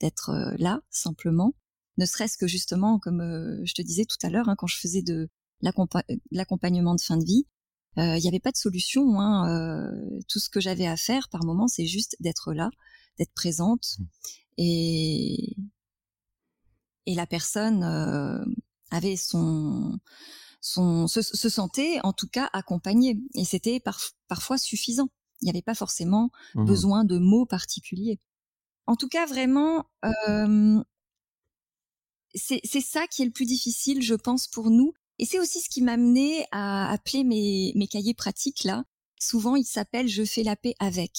[0.00, 1.54] d'être euh, là simplement
[1.98, 4.78] ne serait-ce que justement, comme euh, je te disais tout à l'heure, hein, quand je
[4.78, 5.28] faisais de
[5.62, 7.46] l'accompagnement de fin de vie,
[7.98, 9.20] euh, il n'y avait pas de solution.
[9.20, 12.70] Hein, euh, tout ce que j'avais à faire par moment, c'est juste d'être là,
[13.18, 14.04] d'être présente, mmh.
[14.58, 15.56] et
[17.08, 17.84] et la personne
[18.90, 20.00] avait son
[20.60, 25.08] son se, se, sentait en tout cas accompagnée, et c'était par, parfois suffisant.
[25.40, 26.64] Il n'y avait pas forcément mmh.
[26.64, 28.18] besoin de mots particuliers.
[28.86, 30.82] En tout cas, vraiment, euh,
[32.36, 34.92] c'est ça qui est le plus difficile, je pense, pour nous.
[35.18, 38.84] Et c'est aussi ce qui m'a amené à appeler mes, mes cahiers pratiques là.
[39.18, 41.12] Souvent, ils s'appellent Je fais la paix avec.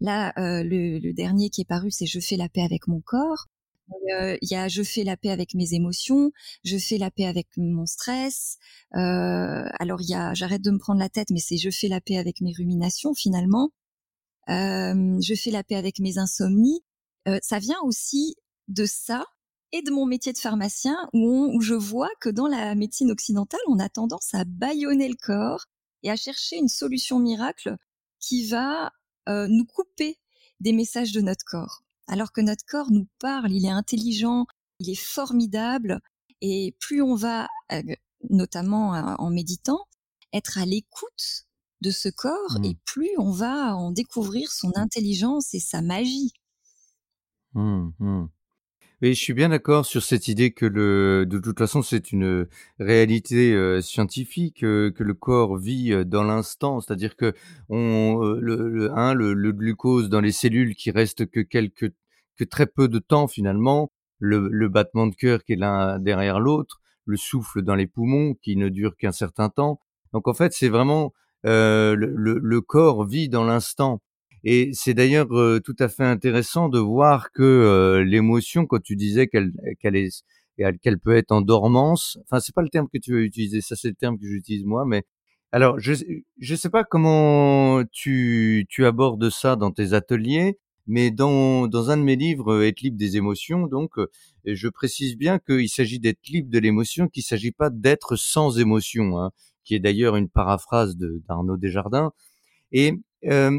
[0.00, 3.00] Là, euh, le, le, dernier qui est paru, c'est Je fais la paix avec mon
[3.00, 3.46] corps.
[4.06, 6.30] Il y a Je fais la paix avec mes émotions.
[6.64, 8.58] Je fais la paix avec mon stress.
[8.94, 11.88] Euh, alors il y a J'arrête de me prendre la tête, mais c'est Je fais
[11.88, 13.70] la paix avec mes ruminations finalement.
[14.48, 16.82] Euh, je fais la paix avec mes insomnies.
[17.28, 18.36] Euh, ça vient aussi
[18.68, 19.24] de ça
[19.74, 23.60] et de mon métier de pharmacien où, où je vois que dans la médecine occidentale,
[23.66, 25.64] on a tendance à bâillonner le corps
[26.04, 27.74] et à chercher une solution miracle
[28.20, 28.92] qui va
[29.28, 30.20] euh, nous couper
[30.60, 31.82] des messages de notre corps.
[32.06, 34.46] Alors que notre corps nous parle, il est intelligent,
[34.78, 36.00] il est formidable,
[36.40, 37.82] et plus on va, euh,
[38.30, 39.80] notamment euh, en méditant,
[40.32, 41.48] être à l'écoute
[41.80, 42.64] de ce corps, mmh.
[42.64, 46.32] et plus on va en découvrir son intelligence et sa magie.
[47.54, 48.28] Mmh, mmh.
[49.04, 52.48] Oui, je suis bien d'accord sur cette idée que le, de toute façon, c'est une
[52.78, 57.34] réalité euh, scientifique euh, que le corps vit euh, dans l'instant, c'est-à-dire que
[57.68, 58.80] on, le,
[59.12, 61.92] le, glucose dans les cellules qui reste que quelques,
[62.38, 66.40] que très peu de temps finalement, le, le battement de cœur qui est l'un derrière
[66.40, 69.80] l'autre, le souffle dans les poumons qui ne dure qu'un certain temps.
[70.14, 71.12] Donc en fait, c'est vraiment
[71.42, 74.00] le, le, corps vit dans l'instant.
[74.44, 75.28] Et c'est d'ailleurs
[75.64, 80.22] tout à fait intéressant de voir que l'émotion, quand tu disais qu'elle qu'elle est
[80.82, 83.74] qu'elle peut être en dormance, enfin c'est pas le terme que tu veux utiliser, ça
[83.76, 85.02] c'est le terme que j'utilise moi, mais
[85.52, 85.94] alors je
[86.38, 91.96] je sais pas comment tu tu abordes ça dans tes ateliers, mais dans dans un
[91.96, 93.92] de mes livres être libre des émotions, donc
[94.44, 99.18] je précise bien qu'il s'agit d'être libre de l'émotion, qu'il s'agit pas d'être sans émotion,
[99.18, 99.30] hein,
[99.64, 102.12] qui est d'ailleurs une paraphrase de d'Arnaud Desjardins.
[102.72, 102.94] Et
[103.26, 103.58] euh,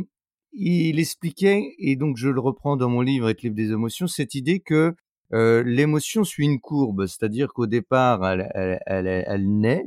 [0.55, 4.35] il expliquait, et donc je le reprends dans mon livre Être libre des émotions, cette
[4.35, 4.95] idée que
[5.31, 8.49] l'émotion suit une courbe, c'est-à-dire qu'au départ, elle,
[8.85, 9.83] elle, elle, naît,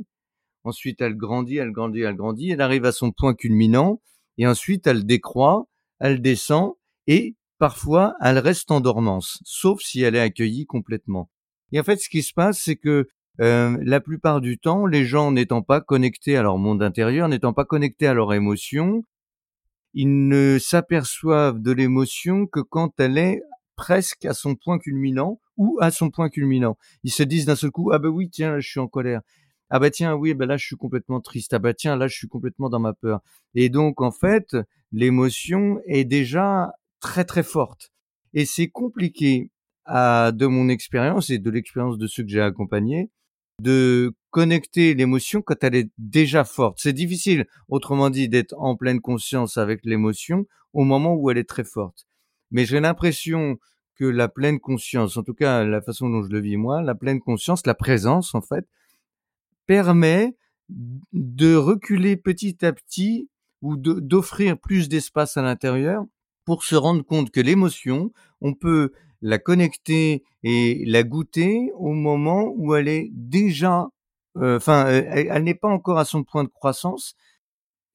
[0.63, 3.99] ensuite elle grandit, elle grandit, elle grandit, elle arrive à son point culminant,
[4.37, 5.65] et ensuite elle décroît,
[5.99, 6.73] elle descend,
[7.07, 11.31] et parfois elle reste en dormance, sauf si elle est accueillie complètement.
[11.71, 13.07] Et en fait, ce qui se passe, c'est que
[13.39, 17.65] la plupart du temps, les gens n'étant pas connectés à leur monde intérieur, n'étant pas
[17.65, 19.03] connectés à leurs émotions,
[19.93, 23.41] ils ne s'aperçoivent de l'émotion que quand elle est
[23.75, 26.77] presque à son point culminant ou à son point culminant.
[27.03, 29.21] Ils se disent d'un seul coup, ah ben oui, tiens, là, je suis en colère.
[29.69, 31.53] Ah ben tiens, oui, ben là, je suis complètement triste.
[31.53, 33.21] Ah ben tiens, là, je suis complètement dans ma peur.
[33.55, 34.57] Et donc, en fait,
[34.91, 37.91] l'émotion est déjà très, très forte.
[38.33, 39.51] Et c'est compliqué,
[39.85, 43.09] à, de mon expérience et de l'expérience de ceux que j'ai accompagnés,
[43.61, 46.79] de connecter l'émotion quand elle est déjà forte.
[46.81, 51.49] C'est difficile, autrement dit, d'être en pleine conscience avec l'émotion au moment où elle est
[51.49, 52.07] très forte.
[52.51, 53.57] Mais j'ai l'impression
[53.95, 56.95] que la pleine conscience, en tout cas la façon dont je le vis moi, la
[56.95, 58.65] pleine conscience, la présence en fait,
[59.67, 60.35] permet
[60.69, 63.29] de reculer petit à petit
[63.61, 66.05] ou d'offrir plus d'espace à l'intérieur
[66.45, 68.11] pour se rendre compte que l'émotion,
[68.41, 73.89] on peut la connecter et la goûter au moment où elle est déjà,
[74.39, 77.15] euh, enfin, elle, n'est pas encore à son point de croissance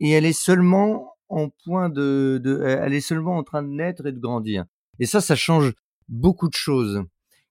[0.00, 4.12] et elle est seulement en point de, elle est seulement en train de naître et
[4.12, 4.64] de grandir.
[4.98, 5.72] Et ça, ça change
[6.08, 7.02] beaucoup de choses.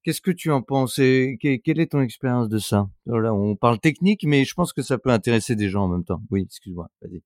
[0.03, 2.89] Qu'est-ce que tu en penses et quelle est ton expérience de ça?
[3.06, 6.03] Voilà, on parle technique, mais je pense que ça peut intéresser des gens en même
[6.03, 6.21] temps.
[6.29, 7.21] Oui, excuse-moi, vas-y.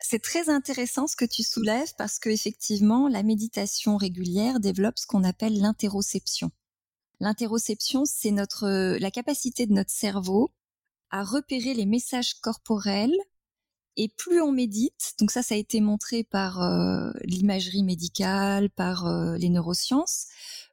[0.00, 5.06] C'est très intéressant ce que tu soulèves parce que effectivement, la méditation régulière développe ce
[5.06, 6.50] qu'on appelle l'interoception.
[7.20, 10.52] L'interoception, c'est notre la capacité de notre cerveau
[11.10, 13.16] à repérer les messages corporels
[13.96, 19.06] et plus on médite, donc ça, ça a été montré par euh, l'imagerie médicale, par
[19.06, 20.26] euh, les neurosciences,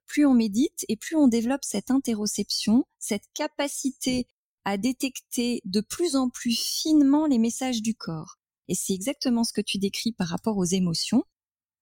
[0.05, 4.27] plus on médite et plus on développe cette interoception, cette capacité
[4.63, 8.37] à détecter de plus en plus finement les messages du corps.
[8.67, 11.23] Et c'est exactement ce que tu décris par rapport aux émotions.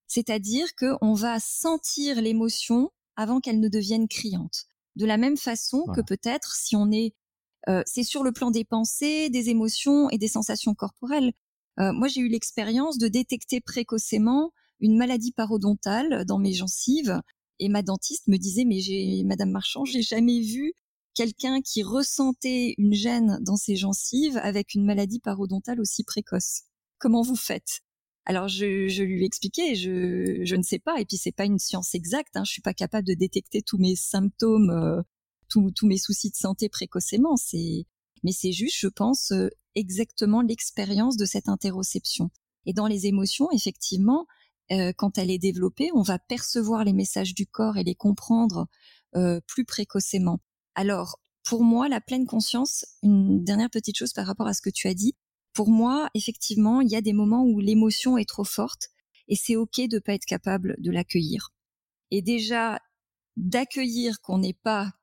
[0.08, 4.66] C'est-à-dire qu'on va sentir l'émotion avant qu'elle ne devienne criante.
[4.96, 7.16] De la même façon que peut-être si on est,
[7.70, 11.34] euh, c'est sur le plan des pensées, des émotions et des sensations corporelles.
[11.80, 17.22] Euh, moi, j'ai eu l'expérience de détecter précocement une maladie parodontale dans mes gencives
[17.60, 20.74] et ma dentiste me disait mais j'ai Madame Marchand, j'ai jamais vu
[21.14, 26.64] quelqu'un qui ressentait une gêne dans ses gencives avec une maladie parodontale aussi précoce.
[26.98, 27.82] Comment vous faites?
[28.26, 31.60] Alors je, je, lui expliquais, je, je ne sais pas, et puis c'est pas une
[31.60, 35.02] science exacte, hein, je suis pas capable de détecter tous mes symptômes, euh,
[35.50, 37.36] tous, mes soucis de santé précocement.
[37.36, 37.86] C'est,
[38.24, 42.30] mais c'est juste, je pense, euh, exactement l'expérience de cette interoception.
[42.66, 44.26] Et dans les émotions, effectivement,
[44.72, 48.68] euh, quand elle est développée, on va percevoir les messages du corps et les comprendre
[49.46, 50.40] plus précocement.
[50.74, 54.72] Alors, pour moi, la pleine conscience, une dernière petite chose par rapport à ce que
[54.72, 55.14] tu as dit,
[55.54, 58.90] pour moi, effectivement, il y a des moments où l'émotion est trop forte
[59.28, 61.50] et c'est ok de pas être capable de l'accueillir.
[62.12, 62.80] Et déjà,
[63.38, 64.94] d'accueillir qu'on n'est pas,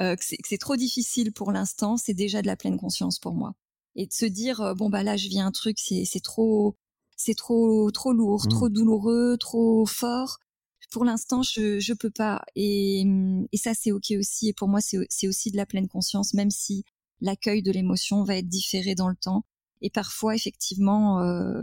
[0.00, 3.54] euh, que c'est trop difficile pour l'instant, c'est déjà de la pleine conscience pour moi.
[3.94, 6.76] Et de se dire, euh, bon bah là, je vis un truc, c'est trop,
[7.16, 8.48] c'est trop, trop lourd, mmh.
[8.48, 10.38] trop douloureux, trop fort.
[10.90, 12.42] Pour l'instant, je, je peux pas.
[12.54, 13.04] Et,
[13.52, 14.48] et ça, c'est ok aussi.
[14.48, 16.84] Et pour moi, c'est aussi de la pleine conscience, même si
[17.20, 19.44] l'accueil de l'émotion va être différé dans le temps.
[19.80, 21.62] Et parfois, effectivement, euh,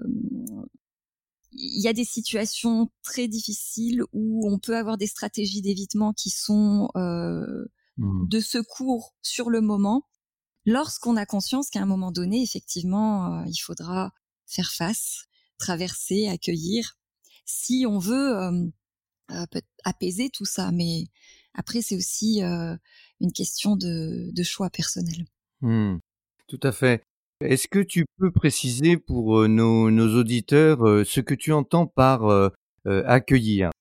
[1.52, 6.30] il y a des situations très difficiles où on peut avoir des stratégies d'évitement qui
[6.30, 7.66] sont euh,
[8.00, 8.28] mmh.
[8.28, 10.08] de secours sur le moment.
[10.66, 14.12] Lorsqu'on a conscience qu'à un moment donné, effectivement, euh, il faudra
[14.46, 15.26] faire face,
[15.58, 16.98] traverser, accueillir,
[17.46, 18.72] si on veut
[19.84, 20.72] apaiser tout ça.
[20.72, 21.06] Mais
[21.54, 25.26] après, c'est aussi une question de, choix personnel.
[25.62, 25.98] Mmh.
[26.48, 27.04] Tout à fait.
[27.42, 32.52] Est-ce que tu peux préciser pour nos, nos auditeurs ce que tu entends par
[32.86, 33.72] accueillir?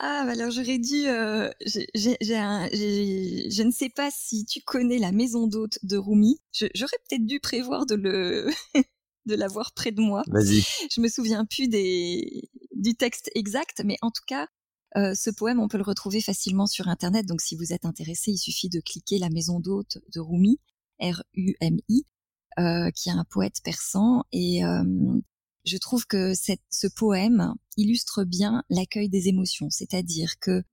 [0.00, 1.08] Ah, bah alors j'aurais dû.
[1.08, 6.40] Euh, je ne sais pas si tu connais la maison d'hôte de Rumi.
[6.52, 8.48] J'aurais peut-être dû prévoir de le
[9.26, 10.22] de l'avoir près de moi.
[10.28, 10.64] Vas-y.
[10.90, 14.46] Je me souviens plus des du texte exact, mais en tout cas,
[14.96, 17.26] euh, ce poème, on peut le retrouver facilement sur internet.
[17.26, 20.58] Donc, si vous êtes intéressé, il suffit de cliquer la maison d'hôte de Rumi,
[21.00, 22.06] R-U-M-I,
[22.58, 24.24] euh, qui est un poète persan.
[24.32, 24.84] Et euh,
[25.68, 29.70] je trouve que cette, ce poème illustre bien l'accueil des émotions.
[29.70, 30.64] C'est-à-dire que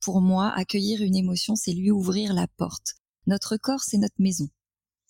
[0.00, 2.94] pour moi, accueillir une émotion, c'est lui ouvrir la porte.
[3.26, 4.48] Notre corps, c'est notre maison.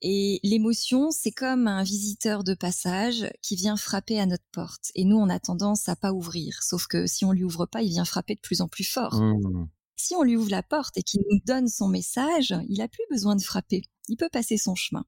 [0.03, 4.91] Et l'émotion, c'est comme un visiteur de passage qui vient frapper à notre porte.
[4.95, 6.63] Et nous, on a tendance à pas ouvrir.
[6.63, 9.15] Sauf que si on lui ouvre pas, il vient frapper de plus en plus fort.
[9.15, 9.69] Mmh.
[9.97, 13.05] Si on lui ouvre la porte et qu'il nous donne son message, il a plus
[13.11, 13.83] besoin de frapper.
[14.09, 15.07] Il peut passer son chemin.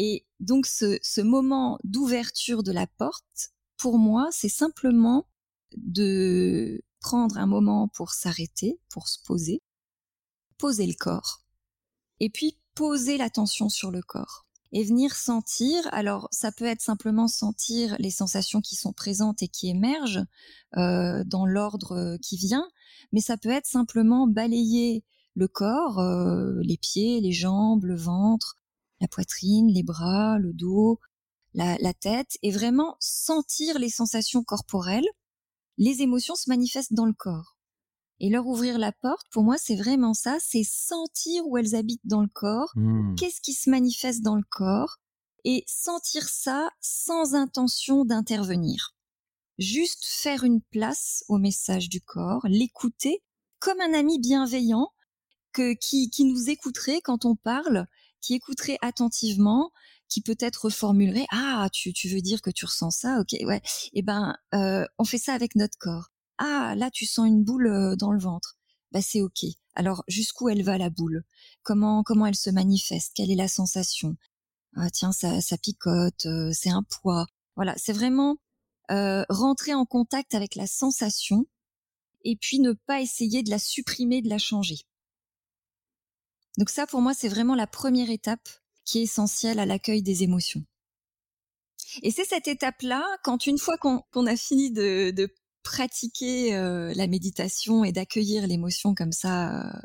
[0.00, 5.26] Et donc ce, moment d'ouverture de la porte, pour moi, c'est simplement
[5.76, 9.60] de prendre un moment pour s'arrêter, pour se poser,
[10.56, 11.42] poser le corps,
[12.20, 15.82] et puis poser l'attention sur le corps et venir sentir.
[15.90, 20.24] Alors, ça peut être simplement sentir les sensations qui sont présentes et qui émergent
[20.76, 22.68] euh, dans l'ordre qui vient,
[23.10, 25.02] mais ça peut être simplement balayer
[25.34, 28.54] le corps, euh, les pieds, les jambes, le ventre,
[29.00, 30.98] la poitrine, les bras, le dos,
[31.54, 35.08] la, tête, et vraiment sentir les sensations corporelles.
[35.76, 37.56] Les émotions se manifestent dans le corps.
[38.20, 42.04] Et leur ouvrir la porte, pour moi, c'est vraiment ça, c'est sentir où elles habitent
[42.04, 43.14] dans le corps, mmh.
[43.14, 44.98] qu'est-ce qui se manifeste dans le corps,
[45.44, 48.96] et sentir ça sans intention d'intervenir.
[49.58, 53.22] Juste faire une place au message du corps, l'écouter
[53.60, 54.90] comme un ami bienveillant
[55.52, 57.86] que, qui, qui nous écouterait quand on parle
[58.20, 59.70] qui écouterait attentivement,
[60.08, 63.20] qui peut-être reformulerait ah tu tu veux dire que tu ressens ça?
[63.20, 63.58] Ok ouais.
[63.92, 66.08] Et eh ben euh, on fait ça avec notre corps.
[66.38, 68.56] Ah là tu sens une boule euh, dans le ventre.
[68.92, 69.44] Bah c'est ok.
[69.74, 71.24] Alors jusqu'où elle va la boule?
[71.62, 73.12] Comment comment elle se manifeste?
[73.14, 74.16] Quelle est la sensation?
[74.76, 77.26] Ah tiens ça ça picote euh, c'est un poids.
[77.56, 78.38] Voilà c'est vraiment
[78.90, 81.46] euh, rentrer en contact avec la sensation
[82.24, 84.78] et puis ne pas essayer de la supprimer de la changer
[86.56, 88.48] donc ça pour moi c'est vraiment la première étape
[88.84, 90.64] qui est essentielle à l'accueil des émotions.
[92.02, 95.28] Et c'est cette étape-là, quand une fois qu'on a fini de,
[95.62, 99.80] pratiquer euh, la méditation et d'accueillir l'émotion comme ça, euh,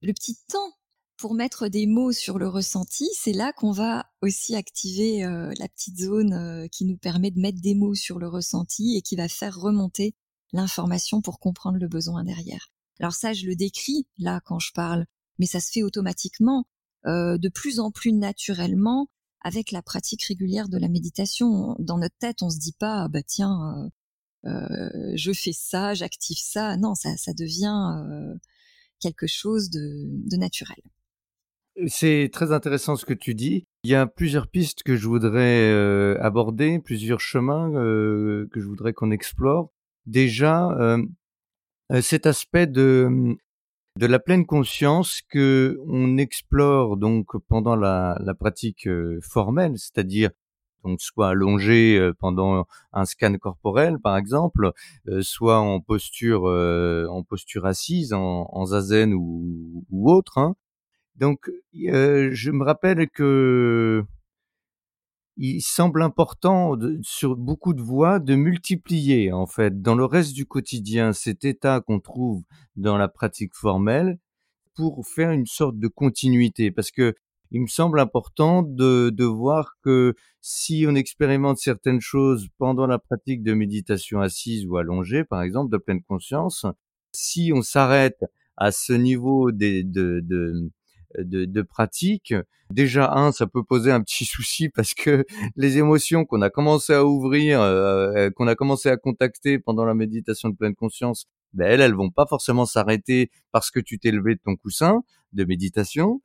[0.00, 0.72] le petit temps
[1.18, 5.68] pour mettre des mots sur le ressenti, c'est là qu'on va aussi activer euh, la
[5.68, 9.28] petite zone qui nous permet de mettre des mots sur le ressenti et qui va
[9.28, 10.14] faire remonter
[10.52, 12.68] l'information pour comprendre le besoin derrière.
[12.98, 15.06] Alors ça, je le décris là quand je parle,
[15.38, 16.66] mais ça se fait automatiquement.
[17.06, 19.08] Euh, de plus en plus naturellement
[19.40, 21.76] avec la pratique régulière de la méditation.
[21.78, 23.90] Dans notre tête, on se dit pas, ah bah tiens,
[24.44, 26.76] euh, euh, je fais ça, j'active ça.
[26.76, 28.36] Non, ça, devient
[28.98, 30.78] quelque chose de naturel.
[31.86, 33.66] C'est très intéressant ce que tu dis.
[33.84, 35.70] Il y a plusieurs pistes que je voudrais
[36.18, 39.70] aborder, plusieurs chemins que je voudrais qu'on explore.
[40.06, 40.98] Déjà,
[42.00, 43.36] cet aspect de
[43.96, 50.30] de la pleine conscience que on explore donc pendant la, pratique euh, formelle, c'est-à-dire
[50.84, 54.72] donc soit allongé euh, pendant un scan corporel par exemple,
[55.08, 60.38] euh, soit en posture en posture assise, en, en zazen ou, ou autre.
[60.38, 60.56] Hein.
[61.16, 64.04] Donc je me rappelle que
[65.36, 69.82] il semble important sur beaucoup de voies de multiplier en fait.
[69.82, 72.42] Dans le reste du quotidien cet état qu'on trouve
[72.76, 74.18] dans la pratique formelle
[74.74, 76.70] pour faire une sorte de continuité.
[76.70, 77.14] Parce que
[77.52, 82.98] il me semble important de, de voir que si on expérimente certaines choses pendant la
[82.98, 86.66] pratique de méditation assise ou allongée, par exemple, de pleine conscience,
[87.12, 88.24] si on s'arrête
[88.56, 90.70] à ce niveau de, de,
[91.18, 92.34] de, de pratique.
[92.70, 95.24] Déjà, un, ça peut poser un petit souci parce que
[95.56, 99.84] les émotions qu'on a commencé à ouvrir, euh, euh, qu'on a commencé à contacter pendant
[99.84, 103.98] la méditation de pleine conscience, ben elles, elles vont pas forcément s'arrêter parce que tu
[103.98, 105.02] t'es levé de ton coussin
[105.32, 106.22] de méditation.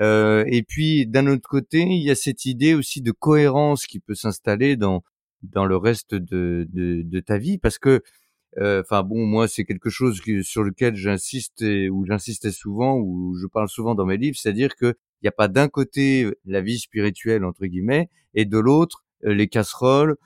[0.00, 4.00] Euh, et puis, d'un autre côté, il y a cette idée aussi de cohérence qui
[4.00, 5.02] peut s'installer dans
[5.52, 8.02] dans le reste de, de, de ta vie parce que
[8.60, 13.68] enfin bon, moi c'est quelque chose sur lequel j'insiste ou j'insistais souvent ou je parle
[13.68, 17.44] souvent dans mes livres, c'est-à-dire que il n'y a pas d'un côté la vie spirituelle
[17.44, 20.16] entre guillemets et de l'autre euh, les casseroles,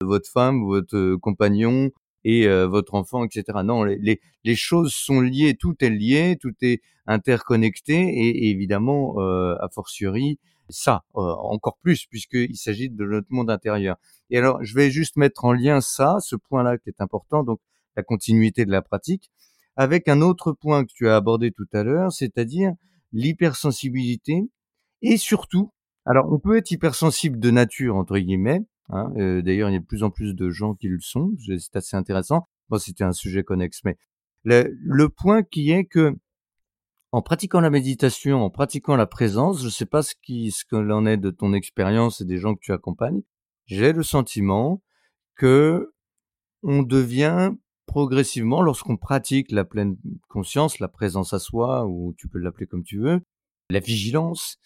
[0.00, 1.90] votre femme, votre euh, compagnon
[2.24, 3.60] et votre enfant, etc.
[3.64, 4.20] Non, les,
[4.54, 11.78] choses sont liées, tout est lié, tout est interconnecté et, évidemment, a fortiori, ça encore
[11.82, 13.96] plus puisqu'il s'agit de notre monde intérieur.
[14.30, 17.60] Et alors, je vais juste mettre en lien ça, ce point-là qui est important, donc
[17.96, 19.30] la continuité de la pratique,
[19.76, 22.72] avec un autre point que tu as abordé tout à l'heure, c'est-à-dire
[23.12, 24.48] l'hypersensibilité
[25.02, 25.72] et surtout,
[26.04, 28.62] alors on peut être hypersensible de nature entre guillemets.
[28.90, 31.32] Hein, euh, D'ailleurs, il y a de plus en plus de gens qui le sont.
[31.58, 32.48] C'est assez intéressant.
[32.68, 33.96] Bon, c'était un sujet connexe, mais
[34.44, 36.16] le, le, point qui est que
[37.12, 40.64] en pratiquant la méditation, en pratiquant la présence, je ne sais pas ce qui ce
[40.64, 43.22] qu'il en est de ton expérience et des gens que tu accompagnes,
[43.66, 44.82] j'ai le sentiment
[45.36, 45.92] que
[46.62, 47.52] on devient
[47.86, 49.96] progressivement, lorsqu'on pratique la pleine
[50.28, 53.20] conscience, la présence à soi, ou tu peux l'appeler comme tu veux,
[53.70, 54.58] la vigilance,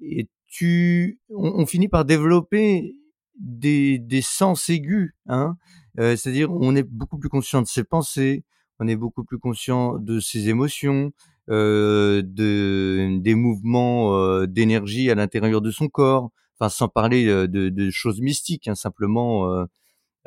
[0.00, 2.96] et tu, on, finit par développer
[3.38, 5.56] des, sens aigus, hein,
[5.98, 8.44] euh, c'est-à-dire on est beaucoup plus conscient de ses pensées,
[8.78, 11.12] on est beaucoup plus conscient de ses émotions,
[11.50, 17.90] de, des mouvements euh, d'énergie à l'intérieur de son corps, enfin sans parler de, de
[17.90, 19.52] choses mystiques, hein, simplement.
[19.52, 19.64] Euh,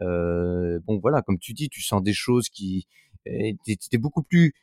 [0.02, 2.88] euh, bon voilà, comme tu dis, tu sens des choses qui,
[3.26, 4.54] t'es beaucoup plus,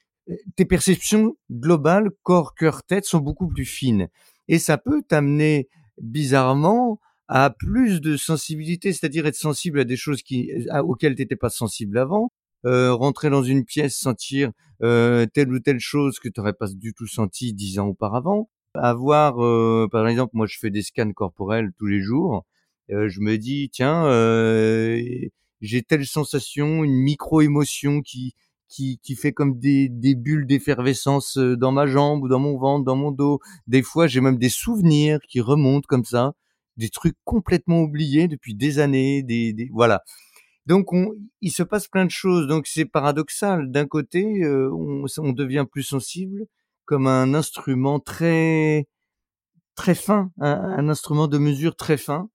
[0.56, 4.08] tes perceptions globales, corps, cœur, tête sont beaucoup plus fines,
[4.48, 5.68] et ça peut t'amener
[6.00, 10.50] bizarrement à plus de sensibilité, c'est-à-dire être sensible à des choses qui,
[10.82, 12.32] auxquelles t'étais pas sensible avant,
[12.66, 14.50] euh, rentrer dans une pièce, sentir
[14.82, 18.48] euh, telle ou telle chose que tu n'aurais pas du tout senti dix ans auparavant,
[18.74, 22.44] avoir, euh, par exemple, moi je fais des scans corporels tous les jours.
[22.90, 25.00] Euh, je me dis, tiens, euh,
[25.60, 28.34] j'ai telle sensation, une micro-émotion qui,
[28.68, 32.84] qui, qui fait comme des, des bulles d'effervescence dans ma jambe ou dans mon ventre,
[32.84, 33.40] dans mon dos.
[33.66, 36.32] Des fois, j'ai même des souvenirs qui remontent comme ça,
[36.76, 40.02] des trucs complètement oubliés depuis des années, des, des voilà.
[40.70, 41.10] Donc, on,
[41.40, 42.46] il se passe plein de choses.
[42.46, 43.72] Donc, c'est paradoxal.
[43.72, 46.46] D'un côté, on, on devient plus sensible,
[46.84, 48.86] comme un instrument très
[49.74, 52.30] très fin, un, un instrument de mesure très fin.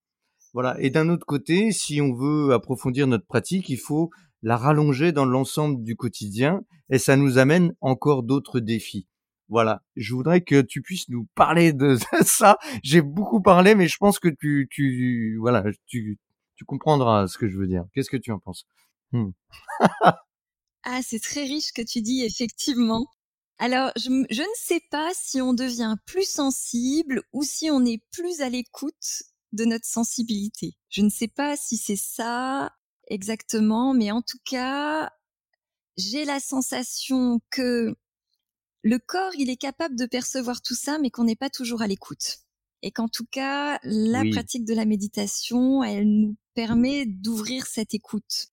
[0.53, 0.75] Voilà.
[0.81, 4.09] Et d'un autre côté, si on veut approfondir notre pratique, il faut
[4.41, 6.59] la rallonger dans l'ensemble du quotidien
[6.89, 9.07] et ça nous amène encore d'autres défis.
[9.47, 12.57] Voilà, je voudrais que tu puisses nous parler de ça.
[12.83, 16.19] J'ai beaucoup parlé, mais je pense que tu, tu, voilà, tu,
[16.55, 17.85] tu comprendras ce que je veux dire.
[17.93, 18.67] Qu'est-ce que tu en penses?
[19.11, 19.31] Hmm.
[20.87, 23.07] Ah, c'est très riche que tu dis, effectivement.
[23.57, 28.03] Alors, je, je, ne sais pas si on devient plus sensible ou si on est
[28.11, 30.75] plus à l'écoute de notre sensibilité.
[30.89, 32.71] Je ne sais pas si c'est ça
[33.07, 35.11] exactement, mais en tout cas,
[35.97, 37.95] j'ai la sensation que
[38.83, 41.87] le corps, il est capable de percevoir tout ça, mais qu'on n'est pas toujours à
[41.87, 42.39] l'écoute.
[42.83, 48.47] Et qu'en tout cas, la pratique de la méditation, elle nous permet d'ouvrir cette écoute.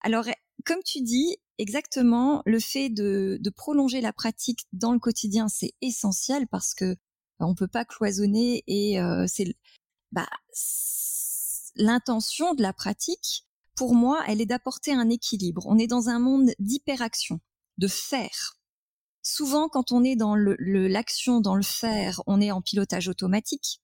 [0.00, 0.26] Alors,
[0.64, 6.46] comme tu dis, exactement, le fait de, prolonger la pratique dans le quotidien, c'est essentiel
[6.48, 6.94] parce que
[7.38, 9.56] bah, on peut pas cloisonner et euh, c'est
[10.12, 10.28] bah,
[11.76, 13.46] l'intention de la pratique.
[13.76, 15.64] Pour moi, elle est d'apporter un équilibre.
[15.66, 17.40] On est dans un monde d'hyperaction,
[17.78, 18.58] de faire
[19.24, 23.80] souvent quand on est dans l'action, le, dans le faire, on est en pilotage automatique.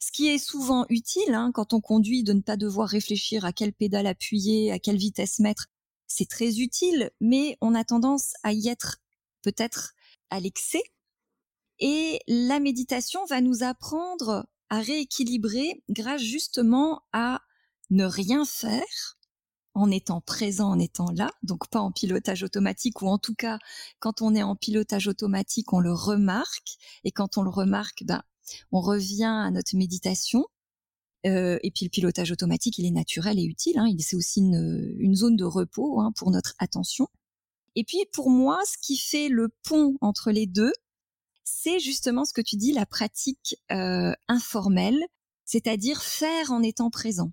[0.00, 3.52] Ce qui est souvent utile hein, quand on conduit de ne pas devoir réfléchir à
[3.52, 5.66] quelle pédale appuyer, à quelle vitesse mettre,
[6.06, 8.98] c'est très utile, mais on a tendance à y être
[9.42, 9.94] peut-être
[10.30, 10.82] à l'excès.
[11.80, 17.40] Et la méditation va nous apprendre à rééquilibrer grâce justement à
[17.90, 19.18] ne rien faire,
[19.74, 23.58] en étant présent, en étant là, donc pas en pilotage automatique, ou en tout cas,
[23.98, 28.22] quand on est en pilotage automatique, on le remarque, et quand on le remarque, ben,
[28.72, 30.44] on revient à notre méditation.
[31.26, 33.78] Euh, et puis le pilotage automatique, il est naturel et utile.
[33.78, 37.08] Hein, c'est aussi une, zone de repos hein, pour notre attention.
[37.76, 40.72] Et puis pour moi, ce qui fait le pont entre les deux,
[41.44, 45.02] c'est justement ce que tu dis, la pratique euh, informelle,
[45.44, 47.32] c'est-à-dire faire en étant présent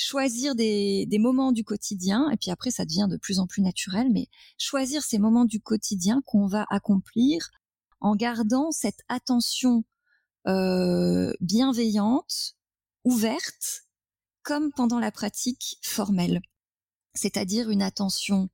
[0.00, 4.08] choisir des, moments du quotidien, et puis après ça devient de plus en plus naturel,
[4.10, 4.28] mais
[4.58, 7.50] choisir ces moments du quotidien qu'on va accomplir
[8.00, 9.84] en gardant cette attention
[10.50, 12.56] euh, bienveillante,
[13.04, 13.84] ouverte,
[14.42, 16.40] comme pendant la pratique formelle,
[17.14, 18.48] c'est-à-dire une attention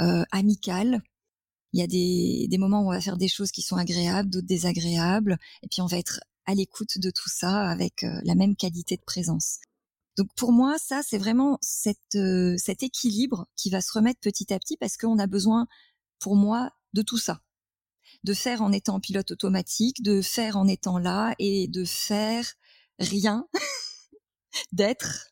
[0.00, 1.02] euh, amicale.
[1.72, 4.46] Il y a des, moments où on va faire des choses qui sont agréables, d'autres
[4.46, 8.54] désagréables, et puis on va être à l'écoute de tout ça avec euh, la même
[8.54, 9.58] qualité de présence.
[10.16, 14.76] Donc pour moi, ça, c'est vraiment cet équilibre qui va se remettre petit à petit
[14.76, 15.66] parce qu'on a besoin,
[16.20, 17.40] pour moi, de tout ça.
[18.24, 22.44] De faire en étant pilote automatique, de faire en étant là et de faire
[22.98, 23.46] rien,
[24.72, 25.30] d'être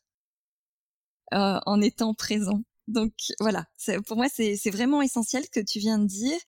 [1.33, 2.63] euh, en étant présent.
[2.87, 3.65] Donc voilà,
[4.07, 6.39] pour moi, c'est vraiment essentiel ce que tu viens de dire.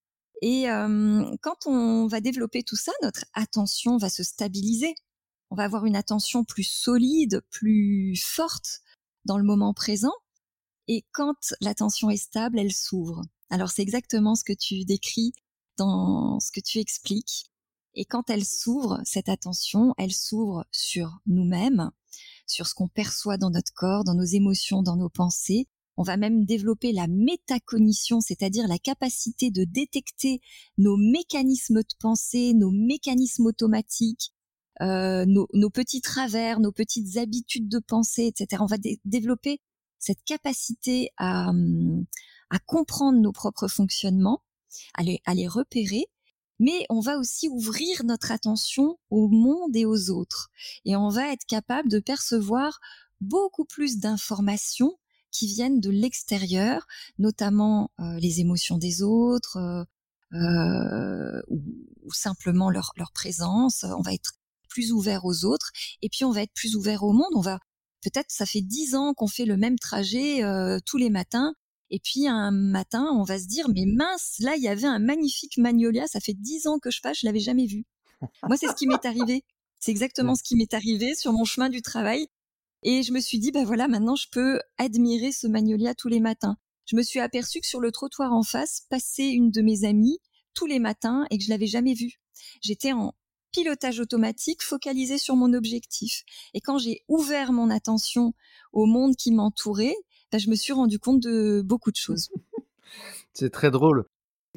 [0.42, 4.96] Et euh, quand on va développer tout ça, notre attention va se stabiliser
[5.52, 8.80] on va avoir une attention plus solide, plus forte
[9.26, 10.14] dans le moment présent.
[10.88, 13.22] Et quand l'attention est stable, elle s'ouvre.
[13.50, 15.34] Alors c'est exactement ce que tu décris
[15.78, 17.45] dans ce que tu expliques.
[17.93, 21.91] Et quand elle s'ouvre, cette attention, elle s'ouvre sur nous-mêmes,
[22.47, 25.67] sur ce qu'on perçoit dans notre corps, dans nos émotions, dans nos pensées.
[25.97, 30.39] On va même développer la métacognition, c'est-à-dire la capacité de détecter
[30.78, 34.34] nos mécanismes de pensée, nos mécanismes automatiques,
[34.82, 38.61] euh, nos, nos, petits travers, nos petites habitudes de pensée, etc.
[38.63, 39.59] On va développer
[39.99, 42.05] cette capacité à, hum,
[42.49, 44.41] à comprendre nos propres fonctionnements,
[44.93, 45.03] à
[45.34, 46.05] les, repérer,
[46.59, 50.49] mais on va aussi ouvrir notre attention au monde et aux autres.
[50.86, 52.80] Et on va être capable de percevoir
[53.19, 54.97] beaucoup plus d'informations
[55.32, 56.86] qui viennent de l'extérieur,
[57.17, 59.84] notamment euh, les émotions des autres, euh,
[60.34, 63.84] euh ou, simplement leur, leur présence.
[63.84, 64.34] On va être
[64.67, 67.32] plus ouvert aux autres et puis on va être plus ouvert au monde.
[67.36, 67.59] On va
[68.01, 70.41] peut-être ça fait dix ans qu'on fait le même trajet
[70.86, 71.53] tous les matins
[71.92, 75.00] et puis un matin on va se dire mais mince là il y avait un
[75.00, 77.86] magnifique magnolia ça fait dix ans que je passe je l'avais jamais vu.
[78.48, 79.44] Moi c'est ce qui m'est arrivé.
[79.80, 82.28] C'est exactement ce qui m'est arrivé sur mon chemin du travail
[82.84, 86.20] et je me suis dit bah voilà maintenant je peux admirer ce magnolia tous les
[86.20, 86.58] matins.
[86.86, 90.20] Je me suis aperçue que sur le trottoir en face passait une de mes amies
[90.54, 92.22] tous les matins et que je l'avais jamais vue.
[92.62, 93.14] J'étais en
[93.52, 96.24] pilotage automatique focalisé sur mon objectif.
[96.54, 98.34] Et quand j'ai ouvert mon attention
[98.72, 99.96] au monde qui m'entourait,
[100.38, 102.30] je me suis rendu compte de beaucoup de choses.
[103.34, 104.06] C'est très drôle.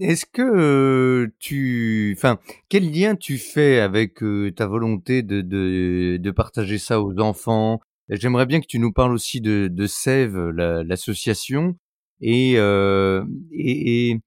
[0.00, 4.18] Est-ce que tu, enfin, quel lien tu fais avec
[4.56, 7.80] ta volonté de, de, partager ça aux enfants?
[8.08, 11.76] J'aimerais bien que tu nous parles aussi de, de Sève, l'association,
[12.20, 14.20] et, et, et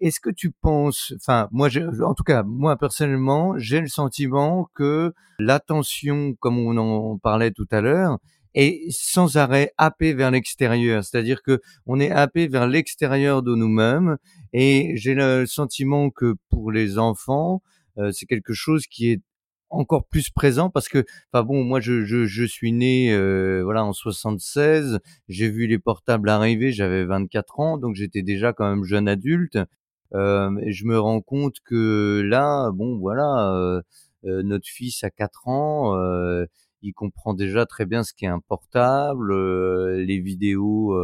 [0.00, 1.68] est-ce que tu penses, enfin moi,
[2.02, 7.66] en tout cas moi personnellement, j'ai le sentiment que l'attention, comme on en parlait tout
[7.70, 8.18] à l'heure,
[8.54, 11.04] est sans arrêt happée vers l'extérieur.
[11.04, 14.16] C'est-à-dire que on est happé vers l'extérieur de nous-mêmes.
[14.52, 17.62] Et j'ai le sentiment que pour les enfants,
[17.98, 19.22] euh, c'est quelque chose qui est
[19.70, 23.84] encore plus présent parce que, enfin bon, moi je, je, je suis né euh, voilà
[23.84, 28.84] en 76, j'ai vu les portables arriver, j'avais 24 ans, donc j'étais déjà quand même
[28.84, 29.58] jeune adulte.
[30.14, 33.82] Euh, et je me rends compte que là, bon voilà, euh,
[34.26, 36.46] euh notre fils a 4 ans, euh,
[36.84, 39.34] il comprend déjà très bien ce qu'est un portable,
[39.96, 40.94] les vidéos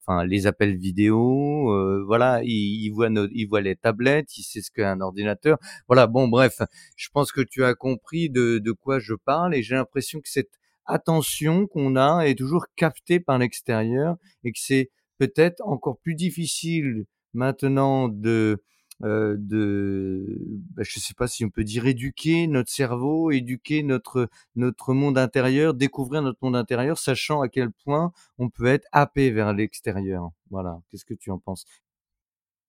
[0.00, 4.62] enfin les appels vidéo, euh, voilà, il, il voit il voit les tablettes, il sait
[4.62, 5.58] ce qu'est un ordinateur.
[5.86, 6.60] Voilà, bon bref,
[6.96, 10.28] je pense que tu as compris de, de quoi je parle et j'ai l'impression que
[10.28, 16.14] cette attention qu'on a est toujours captée par l'extérieur et que c'est peut-être encore plus
[16.14, 17.04] difficile
[17.34, 18.62] maintenant de
[19.00, 20.38] de,
[20.74, 25.18] bah, je sais pas si on peut dire éduquer notre cerveau, éduquer notre notre monde
[25.18, 30.30] intérieur, découvrir notre monde intérieur, sachant à quel point on peut être happé vers l'extérieur.
[30.50, 30.80] Voilà.
[30.90, 31.64] Qu'est-ce que tu en penses?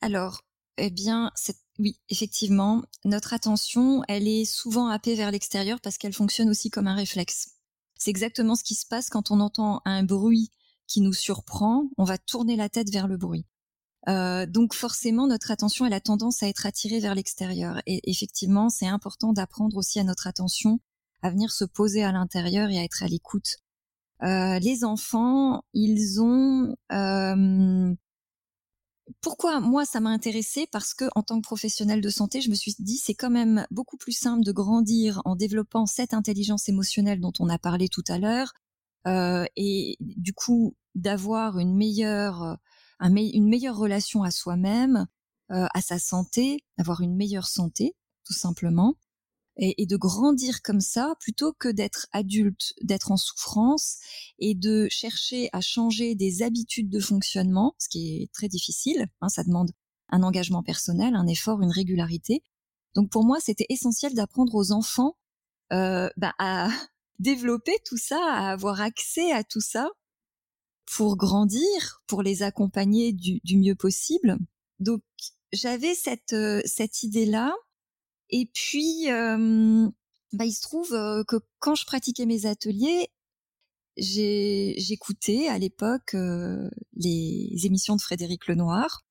[0.01, 0.41] Alors,
[0.77, 1.31] eh bien,
[1.79, 6.87] oui, effectivement, notre attention, elle est souvent happée vers l'extérieur parce qu'elle fonctionne aussi comme
[6.87, 7.57] un réflexe.
[7.95, 10.49] C'est exactement ce qui se passe quand on entend un bruit
[10.87, 13.45] qui nous surprend, on va tourner la tête vers le bruit.
[14.09, 17.81] Euh, donc forcément, notre attention, elle a tendance à être attirée vers l'extérieur.
[17.85, 20.79] Et effectivement, c'est important d'apprendre aussi à notre attention
[21.21, 23.57] à venir se poser à l'intérieur et à être à l'écoute.
[24.23, 26.75] Euh, les enfants, ils ont...
[26.91, 27.93] Euh,
[29.21, 32.55] pourquoi moi ça m'a intéressé Parce que en tant que professionnel de santé, je me
[32.55, 37.19] suis dit c'est quand même beaucoup plus simple de grandir en développant cette intelligence émotionnelle
[37.19, 38.53] dont on a parlé tout à l'heure,
[39.07, 42.57] euh, et du coup d'avoir une meilleure
[43.01, 45.07] une meilleure relation à soi-même,
[45.51, 47.95] euh, à sa santé, avoir une meilleure santé,
[48.25, 48.95] tout simplement,
[49.57, 53.97] et, de grandir comme ça plutôt que d'être adulte, d'être en souffrance
[54.39, 59.07] et de chercher à changer des habitudes de fonctionnement, ce qui est très difficile.
[59.19, 59.71] Hein, ça demande
[60.09, 62.43] un engagement personnel, un effort, une régularité.
[62.95, 65.17] Donc pour moi, c'était essentiel d'apprendre aux enfants
[65.73, 66.69] euh, bah, à
[67.19, 69.89] développer tout ça, à avoir accès à tout ça
[70.85, 74.37] pour grandir, pour les accompagner du, du mieux possible.
[74.79, 75.01] Donc
[75.53, 77.53] j'avais cette euh, cette idée là.
[78.29, 79.89] Et puis euh,
[80.33, 83.09] bah, il se trouve euh, que quand je pratiquais mes ateliers,
[83.97, 86.15] j'écoutais à l'époque
[86.95, 89.01] les émissions de Frédéric Lenoir.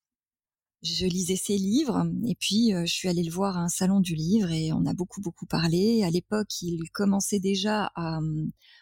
[0.83, 4.15] Je lisais ses livres et puis je suis allée le voir à un salon du
[4.15, 6.03] livre et on a beaucoup beaucoup parlé.
[6.03, 8.21] À l'époque, il commençait déjà à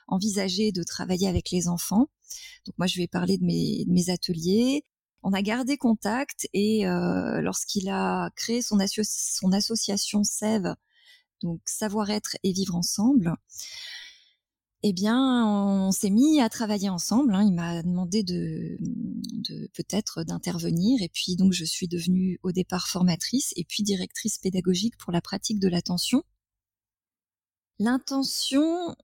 [0.07, 2.09] envisager de travailler avec les enfants
[2.66, 4.85] donc moi, je ai parlé de mes, ateliers.
[5.22, 10.74] On a gardé contact et euh, lorsqu'il a créé son, association SEV,
[11.43, 13.35] donc savoir-être et vivre ensemble,
[14.85, 17.35] eh bien, on s'est mis à travailler ensemble.
[17.35, 17.43] Hein.
[17.45, 21.03] Il m'a demandé de, de peut-être d'intervenir.
[21.03, 25.20] Et puis, donc, je suis devenue au départ formatrice et puis directrice pédagogique pour la
[25.20, 26.22] pratique de l'attention.
[27.81, 28.95] L'intention,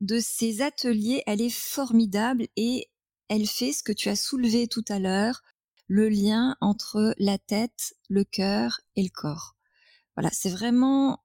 [0.00, 2.90] de ces ateliers, elle est formidable et
[3.28, 5.42] elle fait ce que tu as soulevé tout à l'heure,
[5.88, 9.56] le lien entre la tête, le cœur et le corps.
[10.16, 11.22] Voilà, c'est vraiment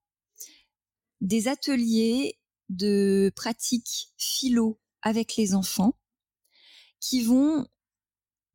[1.20, 5.98] des ateliers de pratique philo avec les enfants
[7.00, 7.68] qui vont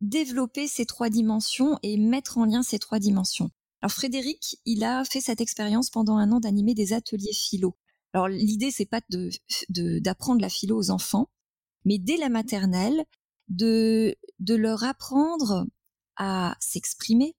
[0.00, 3.50] développer ces trois dimensions et mettre en lien ces trois dimensions.
[3.82, 7.76] Alors Frédéric, il a fait cette expérience pendant un an d'animer des ateliers philo.
[8.12, 9.30] Alors l'idée c'est pas de
[10.00, 11.28] d'apprendre la philo aux enfants,
[11.84, 13.04] mais dès la maternelle
[13.48, 15.66] de de leur apprendre
[16.16, 17.36] à s'exprimer,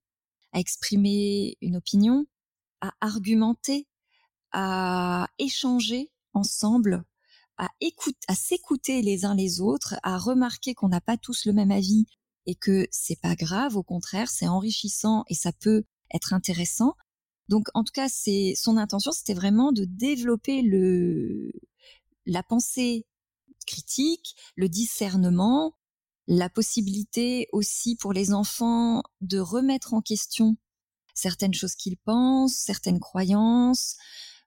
[0.53, 2.25] à exprimer une opinion,
[2.81, 3.87] à argumenter,
[4.51, 7.03] à échanger ensemble,
[7.57, 11.53] à écouter, à s'écouter les uns les autres, à remarquer qu'on n'a pas tous le
[11.53, 12.05] même avis
[12.45, 16.95] et que c'est pas grave, au contraire, c'est enrichissant et ça peut être intéressant,
[17.49, 21.51] donc, en tout cas, c'est son intention, c'était vraiment de développer le
[22.25, 23.05] la pensée
[23.65, 25.77] critique, le discernement,
[26.27, 30.57] la possibilité aussi pour les enfants de remettre en question
[31.13, 33.95] certaines choses qu'ils pensent, certaines croyances,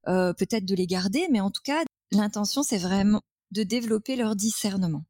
[0.08, 1.82] euh, peut-être de les garder, mais en tout cas,
[2.12, 5.04] l'intention, c'est vraiment de développer leur discernement.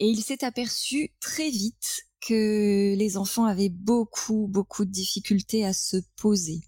[0.00, 5.72] Et il s'est aperçu très vite que les enfants avaient beaucoup, beaucoup de difficultés à
[5.72, 6.60] se poser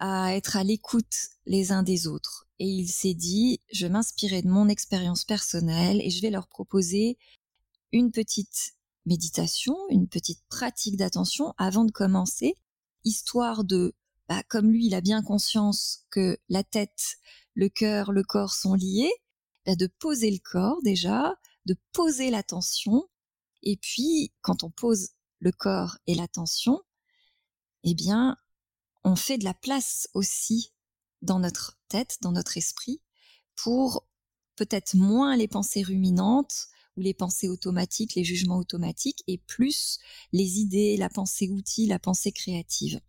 [0.00, 2.48] à être à l'écoute les uns des autres.
[2.58, 7.18] Et il s'est dit, je m'inspirer de mon expérience personnelle et je vais leur proposer
[7.92, 8.74] une petite
[9.06, 12.54] méditation, une petite pratique d'attention avant de commencer,
[13.04, 13.94] histoire de,
[14.28, 17.18] bah, comme lui, il a bien conscience que la tête,
[17.54, 19.12] le cœur, le corps sont liés,
[19.66, 21.34] bah, de poser le corps déjà,
[21.66, 23.06] de poser l'attention,
[23.62, 26.80] et puis quand on pose le corps et l'attention,
[27.84, 28.36] eh bien,
[29.04, 30.72] on fait de la place aussi
[31.22, 33.00] dans notre tête, dans notre esprit,
[33.56, 34.06] pour
[34.56, 39.98] peut-être moins les pensées ruminantes ou les pensées automatiques, les jugements automatiques, et plus
[40.32, 43.00] les idées, la pensée outil, la pensée créative.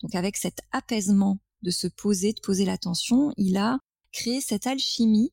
[0.00, 3.78] Donc avec cet apaisement de se poser, de poser l'attention, il a
[4.12, 5.32] créé cette alchimie.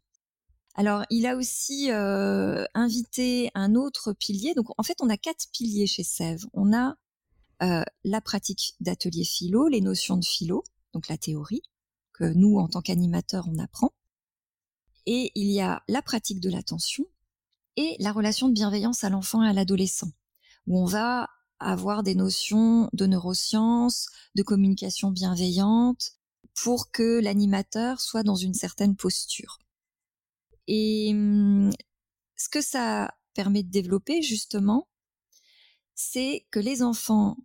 [0.73, 4.53] Alors il a aussi euh, invité un autre pilier.
[4.55, 6.45] Donc en fait on a quatre piliers chez Sève.
[6.53, 6.95] On a
[7.61, 11.61] euh, la pratique d'atelier philo, les notions de philo, donc la théorie
[12.13, 13.91] que nous en tant qu'animateurs on apprend.
[15.05, 17.05] Et il y a la pratique de l'attention
[17.75, 20.11] et la relation de bienveillance à l'enfant et à l'adolescent,
[20.67, 26.13] où on va avoir des notions de neurosciences, de communication bienveillante,
[26.55, 29.59] pour que l'animateur soit dans une certaine posture.
[30.67, 31.71] Et hum,
[32.35, 34.87] ce que ça permet de développer, justement,
[35.95, 37.37] c'est que les enfants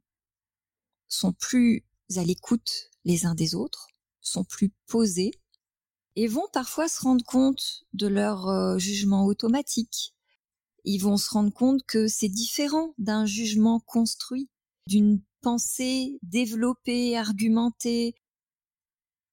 [1.09, 1.85] sont plus
[2.17, 3.89] à l'écoute les uns des autres,
[4.21, 5.33] sont plus posés,
[6.17, 10.15] et vont parfois se rendre compte de leur euh, jugement automatique.
[10.85, 14.49] Ils vont se rendre compte que c'est différent d'un jugement construit,
[14.87, 18.15] d'une pensée développée, argumentée.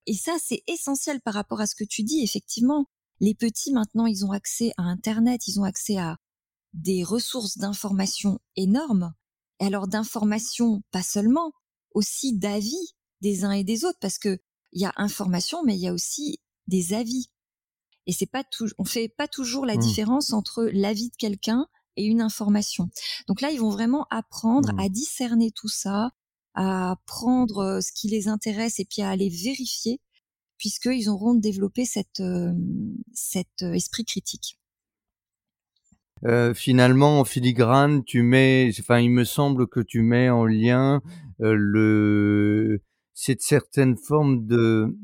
[0.05, 2.21] Et ça, c'est essentiel par rapport à ce que tu dis.
[2.21, 2.87] Effectivement,
[3.19, 6.17] les petits, maintenant, ils ont accès à Internet, ils ont accès à
[6.73, 9.13] des ressources d'information énormes.
[9.59, 11.53] Et alors d'informations, pas seulement,
[11.93, 14.39] aussi d'avis des uns et des autres, parce que
[14.73, 17.29] il y a information, mais il y a aussi des avis.
[18.07, 19.79] Et c'est pas tout, on fait pas toujours la mmh.
[19.79, 22.89] différence entre l'avis de quelqu'un et une information.
[23.27, 24.79] Donc là, ils vont vraiment apprendre mmh.
[24.79, 26.11] à discerner tout ça,
[26.55, 30.01] à prendre ce qui les intéresse et puis à aller vérifier,
[30.57, 32.51] puisqu'ils auront développé cette, euh,
[33.13, 34.59] cet esprit critique.
[36.25, 41.01] Euh, finalement, en filigrane, tu mets, enfin, il me semble que tu mets en lien
[41.51, 42.81] le
[43.13, 44.95] cette certaine forme de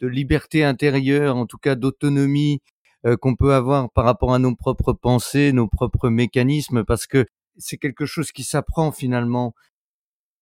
[0.00, 2.60] de liberté intérieure, en tout cas d'autonomie
[3.06, 7.26] euh, qu'on peut avoir par rapport à nos propres pensées, nos propres mécanismes, parce que
[7.58, 9.54] c'est quelque chose qui s'apprend finalement.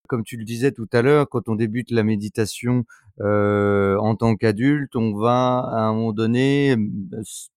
[0.08, 2.84] Comme tu le disais tout à l'heure, quand on débute la méditation
[3.20, 6.76] euh, en tant qu'adulte, on va à un moment donné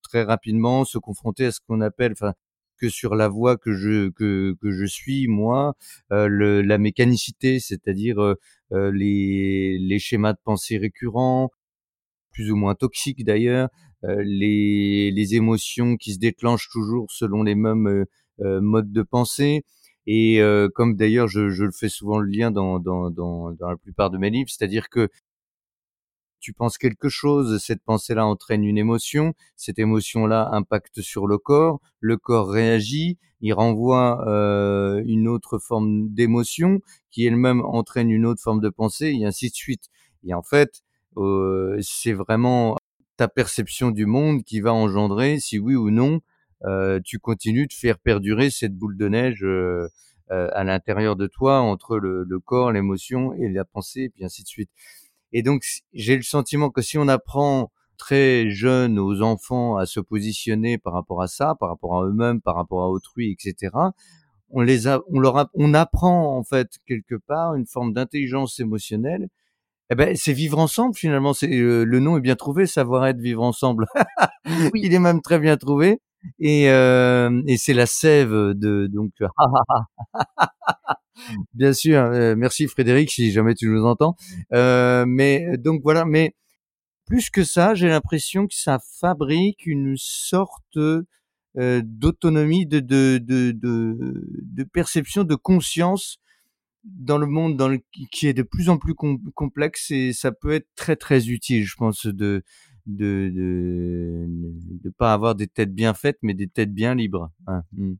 [0.04, 2.34] très rapidement se confronter à ce qu'on appelle, enfin,
[2.82, 5.76] que sur la voie que je que, que je suis moi,
[6.12, 11.52] euh, la mécanicité, c'est-à-dire euh, les, les schémas de pensée récurrents,
[12.32, 13.70] plus ou moins toxiques d'ailleurs,
[14.04, 18.06] euh, les, les émotions qui se déclenchent toujours selon les mêmes euh,
[18.42, 19.64] euh, modes de pensée.
[20.08, 20.42] Et
[20.74, 24.18] comme d'ailleurs je, je, le fais souvent le lien dans, dans, dans la plupart de
[24.18, 25.10] mes livres, c'est-à-dire que
[26.42, 31.80] tu penses quelque chose, cette pensée-là entraîne une émotion, cette émotion-là impacte sur le corps,
[32.00, 36.80] le corps réagit, il renvoie euh, une autre forme d'émotion
[37.12, 39.90] qui elle-même entraîne une autre forme de pensée, et ainsi de suite.
[40.24, 40.82] Et en fait,
[41.18, 42.76] euh, c'est vraiment
[43.18, 46.22] ta perception du monde qui va engendrer, si oui ou non,
[46.66, 49.46] euh, tu continues de faire perdurer cette boule de neige
[50.30, 54.44] à l'intérieur de toi entre le, le corps, l'émotion et la pensée, et puis ainsi
[54.44, 54.70] de suite.
[55.34, 55.64] Et donc,
[55.94, 60.94] j'ai le sentiment que si on apprend très jeune aux enfants à se positionner par
[60.94, 63.72] rapport à ça, par rapport à eux-mêmes, par rapport à autrui, etc.,
[64.50, 69.28] on les a, on leur on apprend en fait quelque part une forme d'intelligence émotionnelle.
[69.90, 71.34] Eh ben, c'est vivre ensemble finalement.
[71.34, 73.86] C'est euh, le nom est bien trouvé, savoir être vivre ensemble.
[74.46, 74.82] oui.
[74.84, 76.00] Il est même très bien trouvé.
[76.40, 79.12] Et, euh, et c'est la sève de donc
[81.54, 84.16] Bien sûr, euh, merci Frédéric si jamais tu nous entends.
[84.54, 86.36] Euh, mais donc voilà, mais
[87.06, 90.78] plus que ça, j'ai l'impression que ça fabrique une sorte
[91.56, 96.20] d'autonomie, de, de, de perception, de conscience
[96.84, 97.80] dans le monde dans le,
[98.12, 101.76] qui est de plus en plus complexe et ça peut être très très utile, je
[101.76, 102.44] pense, de
[102.98, 104.26] de de,
[104.84, 107.32] de pas avoir des têtes bien faites, mais des têtes bien libres.
[107.48, 107.64] Hein.
[107.74, 107.94] Mmh.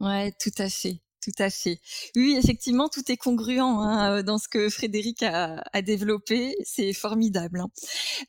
[0.00, 1.00] Ouais, tout à fait.
[1.22, 1.80] Tout à fait.
[2.16, 6.56] Oui, effectivement, tout est congruent hein, dans ce que Frédéric a, a développé.
[6.64, 7.60] C'est formidable.
[7.60, 7.68] Hein.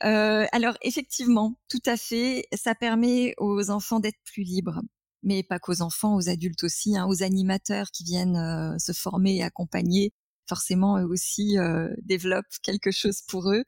[0.03, 4.79] Euh, alors, effectivement, tout à fait, ça permet aux enfants d'être plus libres.
[5.23, 9.37] Mais pas qu'aux enfants, aux adultes aussi, hein, aux animateurs qui viennent euh, se former
[9.37, 10.11] et accompagner.
[10.47, 13.63] Forcément, eux aussi euh, développent quelque chose pour eux.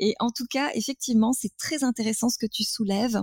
[0.00, 3.22] Et en tout cas, effectivement, c'est très intéressant ce que tu soulèves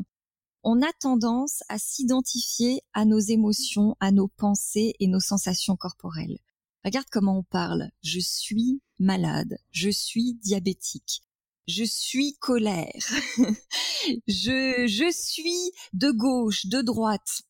[0.70, 6.40] on a tendance à s'identifier à nos émotions, à nos pensées et nos sensations corporelles.
[6.84, 7.90] Regarde comment on parle.
[8.04, 9.58] Je suis malade.
[9.72, 11.22] Je suis diabétique.
[11.70, 12.92] Je suis colère.
[14.28, 17.44] je, je suis de gauche, de droite.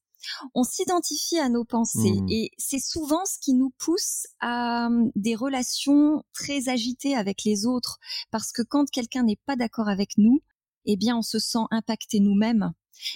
[0.53, 2.27] On s'identifie à nos pensées Mmh.
[2.29, 7.65] et c'est souvent ce qui nous pousse à hum, des relations très agitées avec les
[7.65, 7.97] autres
[8.31, 10.41] parce que quand quelqu'un n'est pas d'accord avec nous,
[10.85, 12.71] eh bien on se sent impacté nous-mêmes.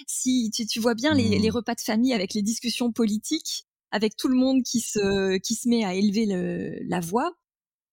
[0.06, 1.42] Si tu, tu vois bien les, Mmh.
[1.42, 5.54] les repas de famille avec les discussions politiques, avec tout le monde qui se, qui
[5.54, 7.32] se met à élever le- la voix,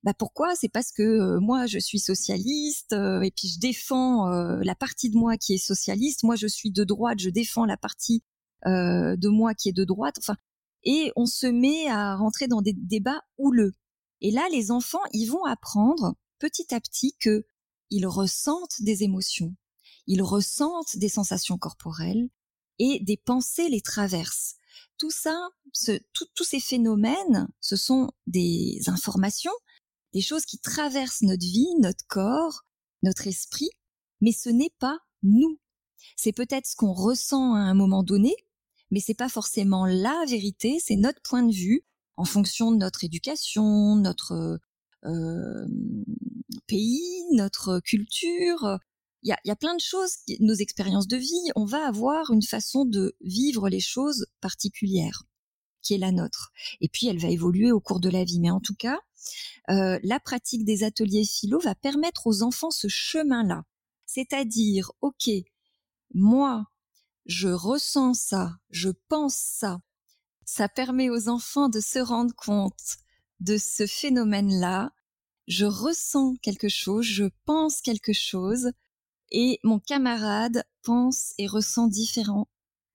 [0.03, 0.55] bah pourquoi?
[0.55, 4.75] C'est parce que euh, moi je suis socialiste euh, et puis je défends euh, la
[4.75, 6.23] partie de moi qui est socialiste.
[6.23, 8.23] Moi je suis de droite, je défends la partie
[8.65, 10.15] euh, de moi qui est de droite.
[10.19, 10.35] Enfin,
[10.83, 13.73] et on se met à rentrer dans des débats houleux.
[14.21, 17.45] Et là, les enfants, ils vont apprendre petit à petit que
[17.89, 19.55] ils ressentent des émotions,
[20.07, 22.29] ils ressentent des sensations corporelles
[22.77, 24.55] et des pensées les traversent.
[24.97, 25.35] Tout ça,
[25.73, 29.51] ce- tout- tous ces phénomènes, ce sont des informations,
[30.13, 32.61] des choses qui traversent notre vie, notre corps,
[33.03, 33.69] notre esprit,
[34.21, 35.59] mais ce n'est pas nous.
[36.15, 38.35] C'est peut-être ce qu'on ressent à un moment donné,
[38.91, 41.83] mais c'est pas forcément la vérité, c'est notre point de vue
[42.17, 44.59] en fonction de notre éducation, notre
[45.05, 45.67] euh,
[46.67, 48.79] pays, notre culture.
[49.23, 52.85] Il y a, plein de choses, nos expériences de vie, on va avoir une façon
[52.85, 55.23] de vivre les choses particulières
[55.81, 56.51] qui est la nôtre.
[56.81, 58.39] Et puis elle va évoluer au cours de la vie.
[58.39, 58.99] Mais en tout cas,
[59.69, 63.63] euh, la pratique des ateliers philo va permettre aux enfants ce chemin-là.
[64.05, 65.29] C'est-à-dire, OK,
[66.13, 66.65] moi,
[67.29, 69.81] je ressens ça, je pense ça.
[70.45, 72.97] Ça permet aux enfants de se rendre compte
[73.39, 74.91] de ce phénomène-là.
[75.47, 78.71] Je ressens quelque chose, je pense quelque chose,
[79.29, 82.47] et mon camarade pense et ressent différent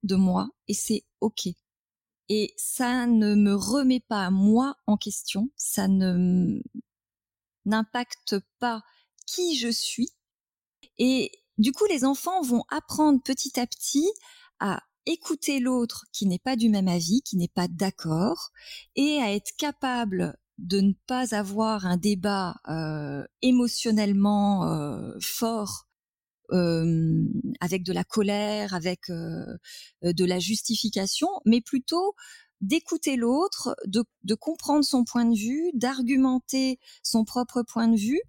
[0.02, 1.46] de moi, et c'est OK.
[2.28, 6.60] Et ça ne me remet pas moi en question, ça ne
[7.66, 8.82] n'impacte pas
[9.26, 10.10] qui je suis.
[10.98, 14.08] Et du coup, les enfants vont apprendre petit à petit
[14.60, 18.50] à écouter l'autre qui n'est pas du même avis, qui n'est pas d'accord,
[18.96, 25.86] et à être capable de ne pas avoir un débat euh, émotionnellement euh, fort
[26.52, 27.24] euh,
[27.60, 29.56] avec de la colère, avec euh,
[30.02, 32.14] de la justification, mais plutôt
[32.60, 38.20] d'écouter l'autre, de, de comprendre son point de vue, d'argumenter son propre point de vue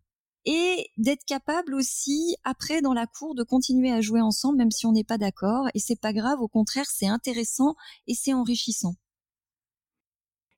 [0.45, 4.85] et d'être capable aussi après dans la cour de continuer à jouer ensemble même si
[4.85, 7.75] on n'est pas d'accord et c'est pas grave au contraire c'est intéressant
[8.07, 8.95] et c'est enrichissant.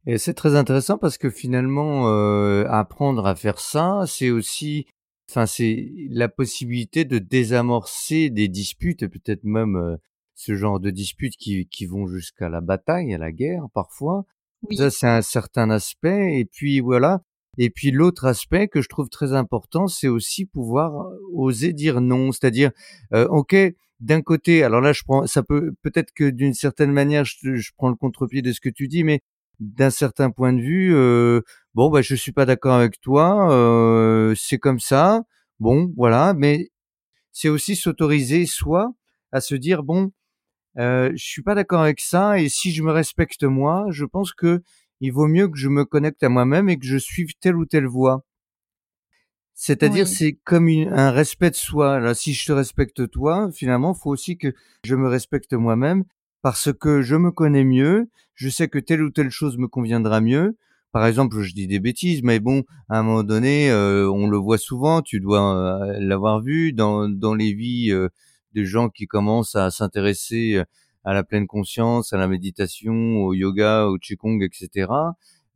[0.08, 4.88] Et c'est très intéressant parce que finalement, euh, apprendre à faire ça, c'est aussi,
[5.30, 9.98] enfin, c'est la possibilité de désamorcer des disputes, et peut-être même euh,
[10.34, 14.26] ce genre de disputes qui, qui vont jusqu'à la bataille, à la guerre parfois.
[14.70, 14.78] Oui.
[14.78, 16.40] Ça, c'est un certain aspect.
[16.40, 17.22] Et puis voilà.
[17.58, 22.32] Et puis l'autre aspect que je trouve très important, c'est aussi pouvoir oser dire non.
[22.32, 22.72] C'est-à-dire,
[23.14, 23.56] euh, ok,
[24.00, 27.72] d'un côté, alors là, je prends, ça peut peut-être que d'une certaine manière, je, je
[27.76, 29.22] prends le contre-pied de ce que tu dis, mais
[29.60, 31.42] d'un certain point de vue, euh,
[31.74, 35.24] bon, bah, je suis pas d'accord avec toi, euh, c'est comme ça,
[35.60, 36.70] bon, voilà, mais
[37.32, 38.94] c'est aussi s'autoriser soi
[39.32, 40.12] à se dire, bon,
[40.78, 44.34] euh, je suis pas d'accord avec ça, et si je me respecte moi, je pense
[44.34, 44.62] que
[45.02, 47.66] il vaut mieux que je me connecte à moi-même et que je suive telle ou
[47.66, 48.24] telle voie.
[49.54, 50.14] C'est-à-dire, Oui.
[50.14, 52.00] c'est comme une- un respect de soi.
[52.00, 56.04] Là, si je te respecte toi, finalement, faut aussi que je me respecte moi-même
[56.44, 58.08] parce que je me connais mieux.
[58.36, 60.58] Je sais que telle ou telle chose me conviendra mieux.
[60.92, 64.38] Par exemple, je dis des bêtises, mais bon, à un moment donné, euh, on le
[64.38, 65.02] voit souvent.
[65.02, 65.56] Tu dois
[65.92, 68.10] euh, l'avoir vu dans dans les vies euh,
[68.54, 70.64] de gens qui commencent à s'intéresser euh,
[71.08, 72.94] à la pleine conscience, à la méditation,
[73.24, 74.92] au yoga, au qigong, etc.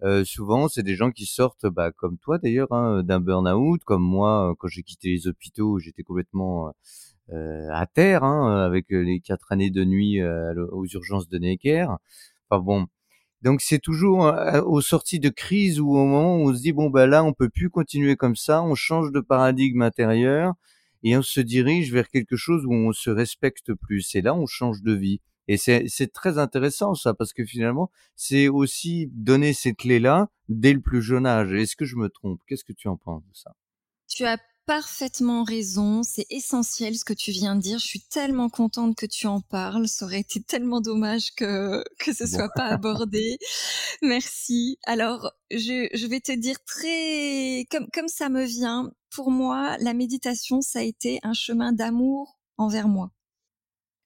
[0.01, 4.01] Euh, souvent, c'est des gens qui sortent, bah, comme toi d'ailleurs, hein, d'un burn-out, comme
[4.01, 6.71] moi, euh, quand j'ai quitté les hôpitaux, j'étais complètement
[7.33, 11.87] euh, à terre, hein, avec les quatre années de nuit aux urgences de Necker.
[12.49, 12.87] Enfin bon,
[13.41, 14.33] donc c'est toujours
[14.65, 17.33] aux sorties de crise ou au moment où on se dit bon bah là on
[17.33, 20.53] peut plus continuer comme ça, on change de paradigme intérieur
[21.03, 24.15] et on se dirige vers quelque chose où on se respecte plus.
[24.15, 25.21] Et là on change de vie.
[25.51, 30.71] Et c'est très intéressant ça parce que finalement c'est aussi donner ces clés là dès
[30.73, 31.51] le plus jeune âge.
[31.53, 32.39] Est-ce que je me trompe?
[32.47, 33.51] Qu'est-ce que tu en penses de ça?
[34.07, 37.79] Tu as parfaitement raison, c'est essentiel ce que tu viens de dire.
[37.79, 39.87] Je suis tellement contente que tu en parles.
[39.87, 42.29] Ça aurait été tellement dommage que que ce Bon.
[42.37, 43.37] soit pas abordé.
[44.01, 44.77] Merci.
[44.85, 48.91] Alors, je, je vais te dire très comme comme ça me vient.
[49.13, 53.11] Pour moi, la méditation, ça a été un chemin d'amour envers moi.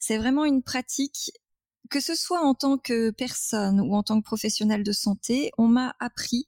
[0.08, 1.32] C'est vraiment une pratique
[1.90, 5.68] que ce soit en tant que personne ou en tant que professionnel de santé, on
[5.68, 6.48] m'a appris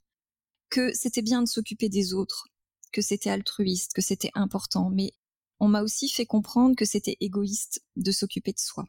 [0.69, 2.49] que c'était bien de s'occuper des autres,
[2.91, 5.11] que c'était altruiste, que c'était important, mais
[5.59, 8.85] on m'a aussi fait comprendre que c'était égoïste de s'occuper de soi.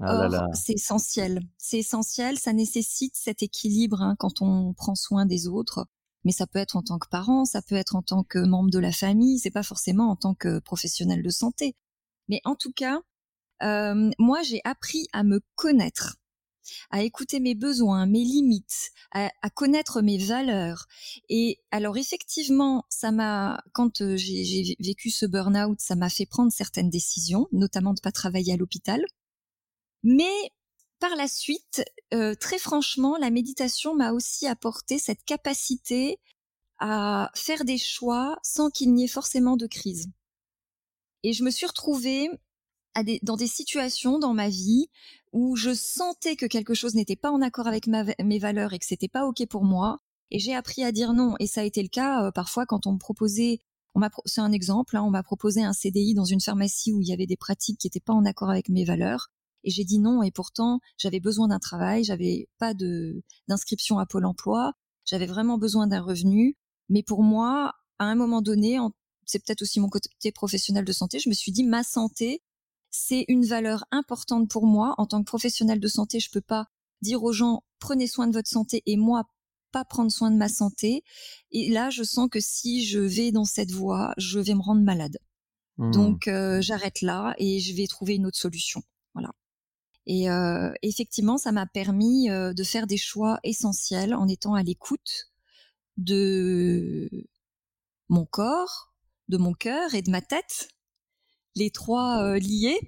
[0.00, 1.40] Ah Or, c'est essentiel.
[1.56, 5.86] C'est essentiel, ça nécessite cet équilibre hein, quand on prend soin des autres.
[6.24, 8.70] Mais ça peut être en tant que parent, ça peut être en tant que membre
[8.70, 11.76] de la famille, c'est pas forcément en tant que professionnel de santé.
[12.28, 13.00] Mais en tout cas,
[13.62, 16.16] euh, moi j'ai appris à me connaître,
[16.90, 20.86] à écouter mes besoins, mes limites, à, connaître mes valeurs.
[21.28, 26.52] Et alors effectivement, ça m'a, quand euh, j'ai vécu ce burn-out, ça m'a fait prendre
[26.52, 29.04] certaines décisions, notamment de pas travailler à l'hôpital.
[30.02, 30.52] Mais
[31.00, 36.18] par la suite, euh, très franchement, la méditation m'a aussi apporté cette capacité
[36.78, 40.08] à faire des choix sans qu'il n'y ait forcément de crise.
[41.24, 42.30] Et je me suis retrouvée
[43.22, 44.88] dans des situations dans ma vie
[45.32, 48.86] où je sentais que quelque chose n'était pas en accord avec mes valeurs et que
[48.86, 49.98] c'était pas ok pour moi.
[50.30, 51.34] Et j'ai appris à dire non.
[51.40, 53.60] Et ça a été le cas euh, parfois quand on me proposait,
[54.26, 57.12] c'est un exemple, hein, on m'a proposé un CDI dans une pharmacie où il y
[57.12, 59.28] avait des pratiques qui n'étaient pas en accord avec mes valeurs.
[59.64, 60.22] Et j'ai dit non.
[60.22, 64.72] Et pourtant, j'avais besoin d'un travail, j'avais pas de d'inscription à Pôle Emploi,
[65.04, 66.56] j'avais vraiment besoin d'un revenu.
[66.88, 68.78] Mais pour moi, à un moment donné,
[69.26, 72.42] c'est peut-être aussi mon côté professionnel de santé, je me suis dit ma santé,
[72.90, 74.94] c'est une valeur importante pour moi.
[74.98, 76.66] En tant que professionnel de santé, je peux pas
[77.02, 79.24] dire aux gens prenez soin de votre santé et moi
[79.70, 81.04] pas prendre soin de ma santé.
[81.50, 84.82] Et là, je sens que si je vais dans cette voie, je vais me rendre
[84.82, 85.18] malade.
[85.76, 85.90] Mmh.
[85.92, 88.82] Donc euh, j'arrête là et je vais trouver une autre solution.
[89.14, 89.32] Voilà.
[90.06, 94.62] Et euh, effectivement, ça m'a permis euh, de faire des choix essentiels en étant à
[94.62, 95.30] l'écoute
[95.98, 97.10] de
[98.08, 98.94] mon corps,
[99.28, 100.70] de mon cœur et de ma tête
[101.54, 102.78] les trois euh, liés,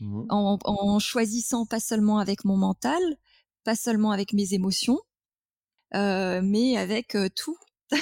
[0.00, 3.02] mmh en, choisissant pas seulement avec mon mental,
[3.64, 5.00] pas seulement avec mes émotions,
[5.94, 7.56] euh, mais avec euh, tout.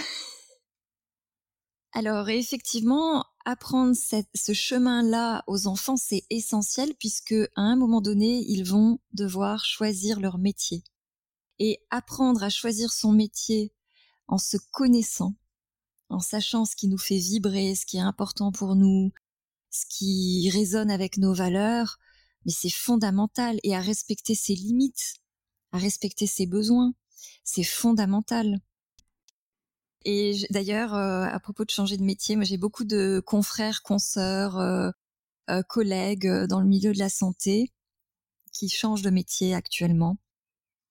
[1.92, 8.64] Alors effectivement, apprendre ce chemin-là aux enfants, c'est essentiel puisque à un moment donné, ils
[8.64, 10.84] vont devoir choisir leur métier.
[11.58, 13.72] Et apprendre à choisir son métier
[14.26, 15.34] en se connaissant,
[16.08, 19.12] en sachant ce qui nous fait vibrer, ce qui est important pour nous,
[19.72, 21.98] ce qui résonne avec nos valeurs,
[22.44, 25.14] mais c'est fondamental et à respecter ses limites,
[25.72, 26.94] à respecter ses besoins,
[27.42, 28.60] c'est fondamental.
[30.04, 34.58] Et d'ailleurs, euh, à propos de changer de métier, moi j'ai beaucoup de confrères, consoeurs,
[34.58, 34.90] euh,
[35.50, 37.72] euh, collègues dans le milieu de la santé
[38.52, 40.18] qui changent de métier actuellement.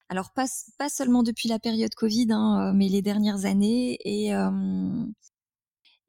[0.10, 3.98] Alors pas, pas seulement depuis la période Covid, hein, mais les dernières années.
[4.04, 4.34] Et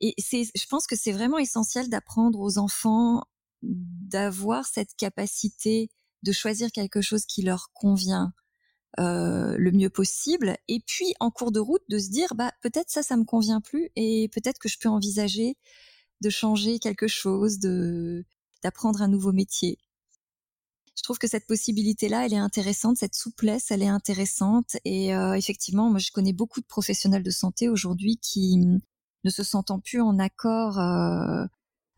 [0.03, 3.24] et c'est, je pense que c'est vraiment essentiel d'apprendre aux enfants
[3.62, 5.88] d'avoir cette capacité
[6.24, 8.32] de choisir quelque chose qui leur convient
[9.00, 12.90] euh, le mieux possible, et puis en cours de route de se dire bah peut-être
[12.90, 15.57] ça ça me convient plus et peut-être que je peux envisager
[16.20, 18.24] de changer quelque chose, de
[18.62, 19.78] d'apprendre un nouveau métier.
[20.96, 24.76] Je trouve que cette possibilité-là, elle est intéressante, cette souplesse, elle est intéressante.
[24.84, 28.59] Et euh, effectivement, moi, je connais beaucoup de professionnels de santé aujourd'hui qui
[29.25, 31.45] ne se sentant plus en accord euh,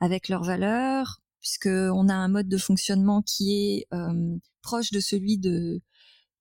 [0.01, 5.01] avec leurs valeurs, puisque on a un mode de fonctionnement qui est euh, proche de
[5.01, 5.81] celui de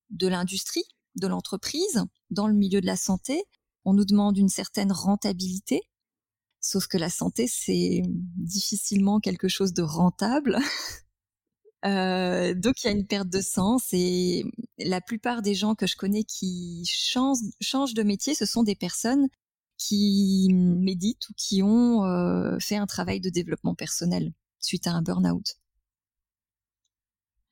[0.10, 0.84] de l'industrie,
[1.16, 3.44] de l'entreprise, dans le milieu de la santé.
[3.86, 5.82] On nous demande une certaine rentabilité,
[6.62, 10.60] sauf que la santé c'est difficilement quelque chose de rentable.
[11.86, 14.46] Euh, donc il y a une perte de sens et
[14.78, 18.76] la plupart des gens que je connais qui changent, changent de métier, ce sont des
[18.76, 19.28] personnes
[19.88, 25.02] qui méditent ou qui ont euh, fait un travail de développement personnel suite à un
[25.02, 25.56] burn-out.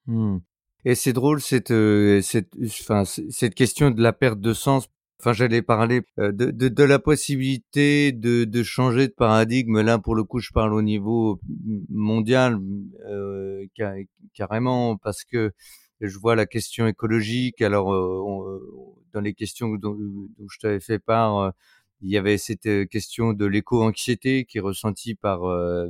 [0.08, 0.38] Mmh.
[0.86, 4.88] Et c'est drôle cette, euh, cette, enfin, cette question de la perte de sens.
[5.20, 9.82] Enfin, j'allais parler euh, de, de, la possibilité de, de changer de paradigme.
[9.82, 11.40] Là, pour le coup, je parle au niveau
[11.90, 12.60] mondial
[14.34, 15.52] carrément parce que
[16.00, 17.62] je vois la question écologique.
[17.62, 17.92] Alors,
[19.14, 21.54] dans les questions dont, dont je t'avais fait part,
[22.02, 25.42] il y avait cette question de l'éco-anxiété qui est ressentie par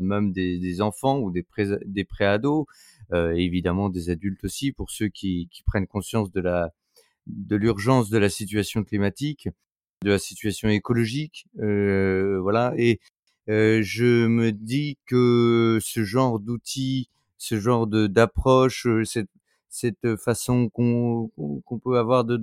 [0.01, 2.67] même des, enfants ou des, pré des préados,
[3.13, 6.71] évidemment des adultes aussi, pour ceux qui, prennent conscience de la
[7.27, 9.47] de l'urgence de la situation climatique,
[10.03, 12.73] de la situation écologique, voilà.
[12.77, 12.99] Et
[13.47, 19.29] je me dis que ce genre d'outils, ce genre d'approche, cette
[19.71, 21.31] cette façon qu'on
[21.65, 22.37] qu'on peut avoir de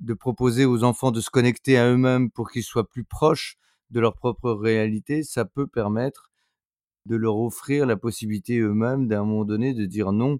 [0.00, 3.58] de proposer aux enfants de se connecter à eux-mêmes pour qu'ils soient plus proches
[3.90, 6.30] de leur propre réalité, ça peut permettre
[7.06, 10.38] de leur offrir la possibilité eux-mêmes d'un moment donné de dire non.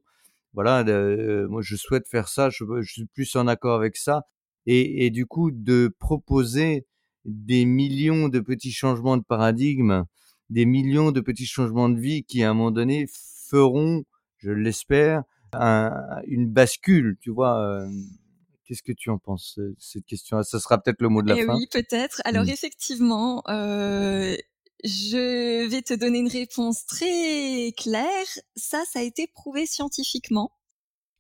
[0.55, 4.25] Voilà, de- moi je souhaite faire ça, je, suis plus en accord avec ça.
[4.67, 6.87] Et, du coup, de proposer
[7.25, 10.05] des millions de petits changements de paradigme,
[10.51, 13.07] des millions de petits changements de vie qui, à un moment donné,
[13.49, 14.05] feront,
[14.39, 15.93] je l'espère, un-
[16.27, 17.59] une bascule, tu vois.
[17.61, 17.89] euh,
[18.71, 21.37] Qu'est-ce que tu en penses, euh, cette question Ça sera peut-être le mot de la
[21.39, 21.57] Eh fin.
[21.57, 22.23] oui, peut-être.
[22.25, 22.51] Alors Mm.
[22.51, 24.37] effectivement, euh,
[24.85, 28.27] je vais te donner une réponse très claire.
[28.55, 30.53] Ça, ça a été prouvé scientifiquement,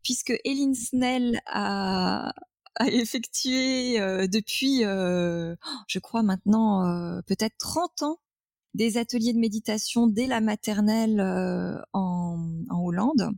[0.04, 2.32] puisque Eileen Snell a,
[2.76, 5.56] a effectué euh, depuis, euh,
[5.88, 8.20] je crois maintenant, euh, peut-être 30 ans,
[8.74, 11.20] des ateliers de méditation dès la maternelle
[11.92, 13.30] en, en Hollande.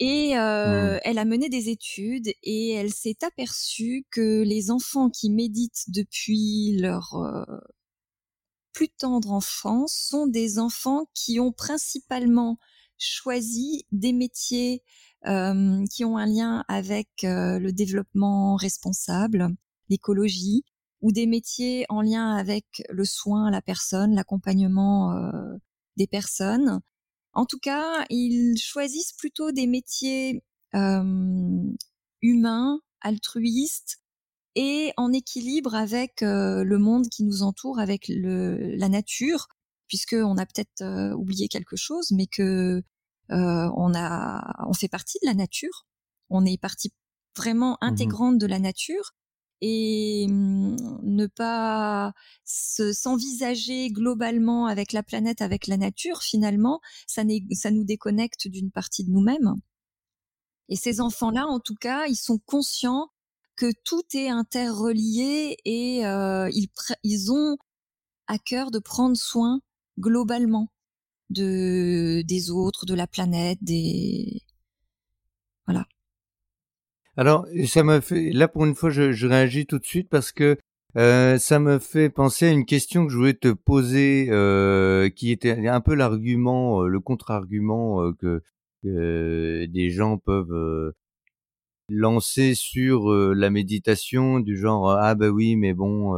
[0.00, 1.00] Et euh, Mmh.
[1.04, 6.76] elle a mené des études et elle s'est aperçue que les enfants qui méditent depuis
[6.78, 7.44] leur euh,
[8.72, 12.58] plus tendre enfance sont des enfants qui ont principalement
[12.98, 14.82] choisi des métiers
[15.26, 19.48] euh, qui ont un lien avec le développement responsable,
[19.90, 20.64] l'écologie,
[21.02, 25.56] ou des métiers en lien avec le soin à la personne, l'accompagnement euh,
[25.96, 26.80] des personnes.
[27.32, 30.42] En tout cas, ils choisissent plutôt des métiers
[30.74, 31.62] euh,
[32.22, 33.98] humains, altruistes
[34.56, 39.46] et en équilibre avec euh, le monde qui nous entoure, avec le, la nature,
[39.86, 42.82] puisque on a peut-être euh, oublié quelque chose, mais que
[43.32, 45.86] on a, on fait partie de la nature.
[46.30, 46.92] On est partie
[47.36, 49.12] vraiment Mmh intégrante de la nature
[49.60, 52.12] et hum, ne pas
[52.44, 59.04] se- s'envisager globalement avec la planète, avec la nature, finalement, ça, nous déconnecte d'une partie
[59.04, 59.54] de nous-mêmes.
[60.68, 63.10] Et ces enfants-là, en tout cas, ils sont conscients
[63.56, 66.48] que tout est interrelié et euh,
[67.02, 67.56] ils, ont
[68.28, 69.60] à cœur de prendre soin
[69.98, 70.70] globalement
[71.30, 74.42] de des autres, de la planète, des
[75.66, 75.86] voilà.
[77.20, 80.56] Alors, ça me fait, là pour une fois, je, réagis tout de suite parce que
[80.96, 85.30] euh, ça me fait penser à une question que je voulais te poser, euh, qui
[85.30, 88.40] était un peu l'argument, euh, le contre-argument que,
[88.82, 90.94] des gens peuvent
[91.90, 96.14] lancer sur la méditation, du genre ah bah oui, mais bon,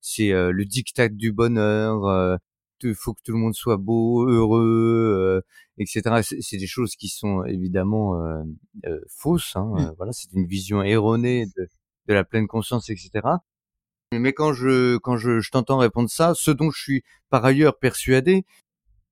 [0.00, 2.38] c'est le diktat du bonheur,
[2.84, 5.46] il faut que tout le monde soit beau, heureux, euh,
[5.78, 6.22] etc.
[6.40, 8.42] C'est des choses qui sont évidemment euh,
[8.86, 9.56] euh, fausses.
[9.56, 9.78] Hein, Mm.
[9.80, 11.68] euh, voilà, c'est une vision erronée de,
[12.08, 13.10] de la pleine conscience, etc.
[14.12, 17.78] Mais quand je quand je, je t'entends répondre ça, ce dont je suis par ailleurs
[17.78, 18.44] persuadé,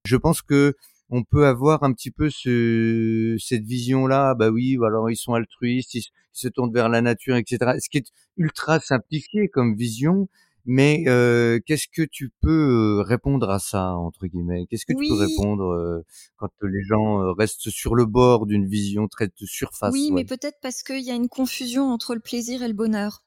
[0.05, 0.75] je pense que
[1.11, 4.35] on peut avoir un petit peu ce, cette vision-là.
[4.35, 6.03] Bah oui, alors ils sont altruistes, ils
[6.33, 7.79] se tournent vers la nature, etc.
[7.81, 10.29] Ce qui est ultra simplifié comme vision.
[10.71, 14.67] Mais euh, qu'est-ce que tu peux répondre à ça entre guillemets?
[14.69, 16.05] Qu'est-ce que tu peux répondre euh,
[16.37, 20.59] quand les gens restent sur le bord d'une vision très de surface oui, mais peut-être
[20.61, 23.25] parce qu'il y a une confusion entre le plaisir et le bonheur.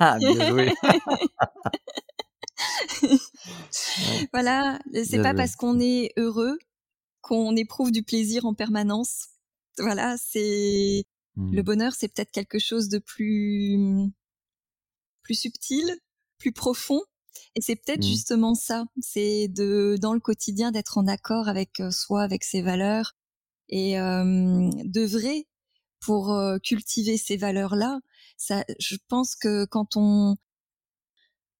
[0.00, 0.74] Ah, Bien joué.
[4.32, 5.36] Voilà, c'est pas joué.
[5.36, 6.58] parce qu'on est heureux
[7.20, 9.28] qu'on éprouve du plaisir en permanence.
[9.78, 11.04] Voilà, c'est
[11.36, 11.62] le Hmm.
[11.62, 13.76] bonheur, c'est peut-être quelque chose de plus
[15.24, 15.98] plus subtil,
[16.38, 17.00] plus profond.
[17.56, 18.08] Et c'est peut-être Hmm.
[18.08, 22.62] justement ça, c'est de dans le quotidien d'être en accord avec euh, soi, avec ses
[22.62, 23.14] valeurs
[23.68, 25.48] et euh, d'œuvrer
[26.00, 28.00] pour euh, cultiver ces valeurs-là.
[28.36, 30.36] Ça, je pense que quand on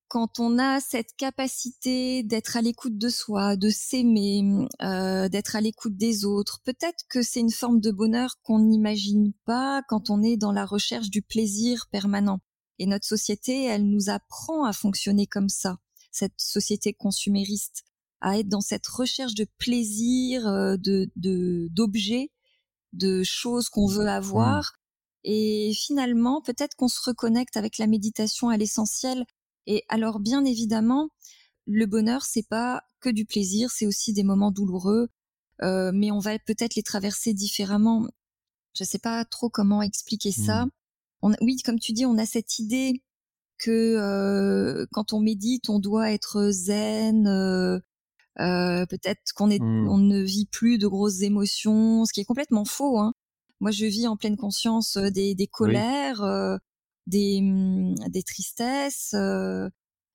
[0.08, 4.44] quand on a cette capacité d'être à l'écoute de soi, de s'aimer,
[4.82, 9.32] euh, d'être à l'écoute des autres, peut-être que c'est une forme de bonheur qu'on n'imagine
[9.44, 12.38] pas quand on est dans la recherche du plaisir permanent.
[12.78, 15.78] Et notre société, elle nous apprend à fonctionner comme ça,
[16.10, 17.84] cette société consumériste,
[18.20, 22.30] à être dans cette recherche de plaisir, euh, de d'objets,
[22.92, 24.72] de choses qu'on veut avoir.
[25.24, 29.24] Et finalement, peut-être qu'on se reconnecte avec la méditation à l'essentiel.
[29.66, 31.08] Et alors, bien évidemment,
[31.66, 35.08] le bonheur, c'est pas que du plaisir, c'est aussi des moments douloureux,
[35.62, 38.06] euh, mais on va peut-être les traverser différemment.
[38.76, 40.66] Je sais pas trop comment expliquer ça.
[41.24, 43.02] On, oui, comme tu dis, on a cette idée
[43.58, 47.26] que euh, quand on médite, on doit être zen.
[47.26, 47.80] euh,
[48.40, 52.66] euh, peut-être qu'on est, on ne vit plus de grosses émotions, ce qui est complètement
[52.66, 52.98] faux.
[52.98, 53.14] Hein.
[53.60, 56.58] Moi, je vis en pleine conscience des, colères, euh,
[57.06, 57.40] des,
[58.10, 59.14] des tristesses,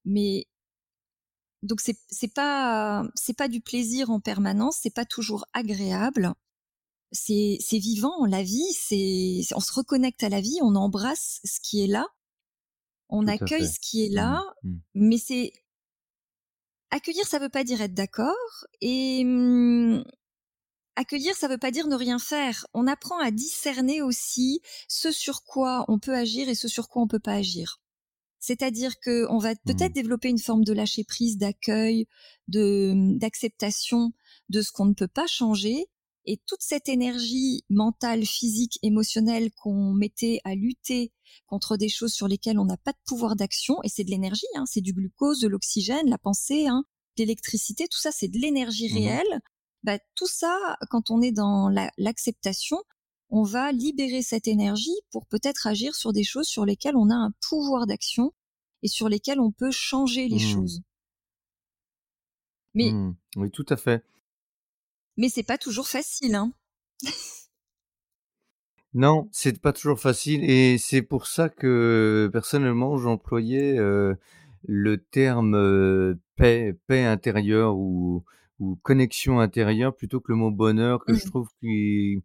[0.06, 0.46] mais
[1.64, 6.34] donc c'est c'est pas c'est pas du plaisir en permanence, c'est pas toujours agréable.
[7.12, 11.60] C'est c'est vivant, la vie, c'est on se reconnecte à la vie, on embrasse ce
[11.62, 12.08] qui est là,
[13.10, 14.80] on Tout accueille ce qui est là, Hmm.
[14.94, 15.52] mais c'est
[16.92, 18.36] accueillir, ça veut pas dire être d'accord.
[18.82, 20.04] Et hum,
[20.96, 22.68] accueillir, ça veut pas dire ne rien faire.
[22.74, 27.02] On apprend à discerner aussi ce sur quoi on peut agir et ce sur quoi
[27.04, 27.80] on peut pas agir.
[28.40, 29.94] C'est-à-dire que on va peut-être Mmh.
[29.94, 32.08] développer une forme de lâcher prise, d'accueil,
[32.48, 34.14] de d'acceptation
[34.50, 35.88] de ce qu'on ne peut pas changer.
[36.32, 41.12] Et toute cette énergie mentale, physique, émotionnelle qu'on mettait à lutter
[41.48, 44.46] contre des choses sur lesquelles on n'a pas de pouvoir d'action, et c'est de l'énergie,
[44.54, 46.84] hein, c'est du glucose, de l'oxygène, la pensée, hein,
[47.18, 49.42] l'électricité, tout ça, c'est de l'énergie Mmh réelle.
[49.82, 50.56] Bah, tout ça,
[50.92, 52.78] quand on est dans la- l'acceptation,
[53.32, 57.16] on va libérer cette énergie pour peut-être agir sur des choses sur lesquelles on a
[57.16, 58.34] un pouvoir d'action
[58.84, 60.54] et sur lesquelles on peut changer les Mmh.
[60.54, 60.82] choses.
[62.76, 63.16] Mais, Mmh.
[63.38, 64.04] Oui, tout à fait.
[65.20, 66.52] Mais c'est pas toujours facile, hein.
[68.96, 74.16] Non, c'est pas toujours facile et c'est pour ça que personnellement j'employais euh,
[74.68, 78.24] le terme euh, paix, paix intérieure ou,
[78.60, 81.30] ou connexion intérieure plutôt que le mot bonheur que je Mmh.
[81.30, 82.22] trouve qu'il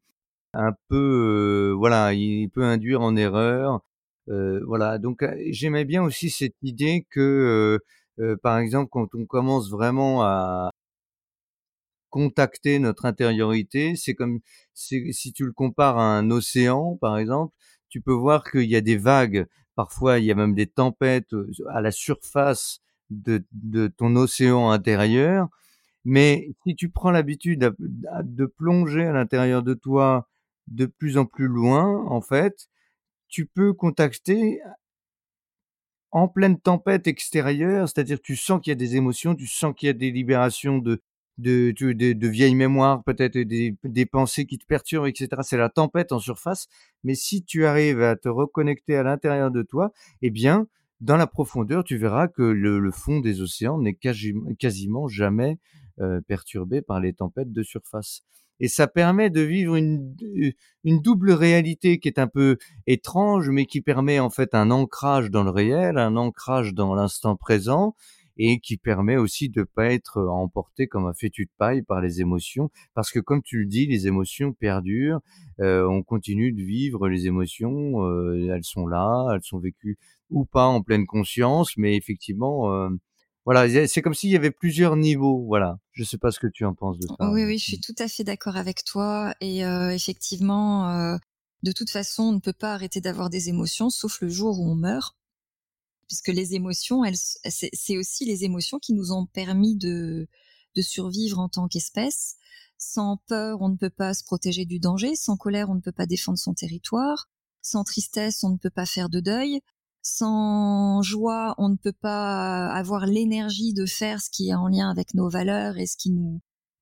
[0.55, 3.81] un peu euh, voilà il peut induire en erreur
[4.29, 7.79] voilà donc j'aimais bien aussi cette idée que
[8.43, 10.71] par exemple quand on commence vraiment à
[12.15, 13.97] contacter notre intériorité.
[13.97, 14.39] C'est comme
[14.73, 17.53] si tu le compares à un océan, par exemple,
[17.89, 19.49] tu peux voir qu'il y a des vagues.
[19.75, 22.79] Parfois, il y a même des tempêtes euh, à la surface
[23.11, 25.49] de, de ton océan intérieur.
[26.05, 30.29] Mais si tu prends l'habitude de plonger à l'intérieur de toi
[30.69, 32.69] de plus en plus loin, en fait,
[33.27, 34.61] tu peux contacter
[36.12, 39.89] en pleine tempête extérieure, c'est-à-dire tu sens qu'il y a des émotions, tu sens qu'il
[39.89, 41.03] y a des libérations de
[41.39, 45.43] de vieilles mémoires, peut-être des pensées qui te perturbent et cetera.
[45.43, 46.68] C'est la tempête en surface,
[47.03, 50.66] mais si tu arrives à te reconnecter à l'intérieur de toi, eh bien,
[51.01, 55.59] dans la profondeur, tu verras que le fond des océans n'est quasi quasiment jamais,
[56.01, 58.22] heu, perturbé par les tempêtes de surface
[58.61, 60.14] et ça permet de vivre une
[60.85, 62.57] une double réalité qui est un peu
[62.87, 67.37] étrange, mais qui permet en fait un ancrage dans le réel, un ancrage dans l'instant
[67.37, 67.95] présent,
[68.37, 72.20] et qui permet aussi de pas être emporté comme un fétu de paille par les
[72.20, 75.20] émotions, parce que comme tu le dis, les émotions perdurent,
[75.61, 79.99] euh, on continue de vivre les émotions, euh, elles sont là, elles sont vécues
[80.30, 82.89] ou pas en pleine conscience, mais effectivement, euh,
[83.45, 85.78] voilà, c'est comme s'il y avait plusieurs niveaux, voilà.
[85.93, 87.30] Je sais pas ce que tu en penses de ça.
[87.30, 89.35] Oui, oui, je suis tout à fait d'accord avec toi.
[89.41, 91.16] Et euh, effectivement, euh,
[91.62, 94.70] de toute façon, on ne peut pas arrêter d'avoir des émotions, sauf le jour où
[94.70, 95.14] on meurt.
[96.09, 97.03] Puisque les émotions,
[97.45, 100.29] c'est aussi les émotions qui nous ont permis de,
[100.75, 102.37] de survivre en tant qu'espèce.
[102.79, 105.17] Sans peur, on ne peut pas se protéger du danger.
[105.17, 107.29] Sans colère, on ne peut pas défendre son territoire.
[107.63, 109.61] Sans tristesse, on ne peut pas faire de deuil.
[110.03, 114.91] Sans joie, on ne peut pas avoir l'énergie de faire ce qui est en lien
[114.91, 116.41] avec nos valeurs et ce qui nous,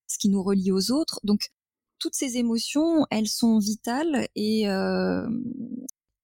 [0.09, 1.21] ce qui nous relie aux autres.
[1.23, 1.53] Donc,
[2.01, 5.25] toutes ces émotions, elles sont vitales et, euh,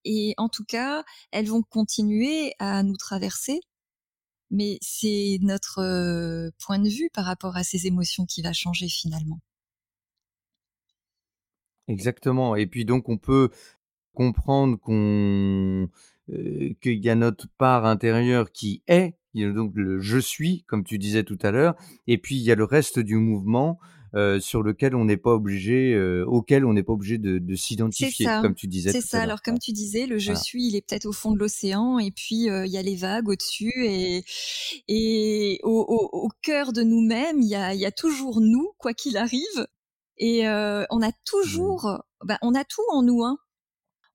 [0.05, 3.59] et en tout cas, elles vont continuer à nous traverser.
[4.51, 9.39] Mais c'est notre point de vue par rapport à ces émotions qui va changer finalement.
[11.87, 12.55] Exactement.
[12.55, 13.49] Et puis donc on peut
[14.13, 15.89] comprendre qu'on
[16.81, 20.63] qu'il y a notre part intérieure qui est, il y a donc le je suis,
[20.63, 21.75] comme tu disais tout à l'heure,
[22.05, 23.79] et puis il y a le reste du mouvement
[24.15, 27.55] euh, sur lequel on n'est pas obligé, euh, auquel on n'est pas obligé de, de
[27.55, 29.21] s'identifier, comme tu disais C'est ça.
[29.21, 30.39] Alors comme tu disais, le je Voilà.
[30.39, 32.95] suis, il est peut-être au fond de l'océan et puis euh, il y a les
[32.95, 34.23] vagues au-dessus et,
[34.87, 38.93] et au, au, au cœur de nous-mêmes, il y a, y a toujours nous, quoi
[38.93, 39.67] qu'il arrive.
[40.17, 43.23] Et euh, on a toujours, bah, on a tout en nous.
[43.23, 43.37] Hein.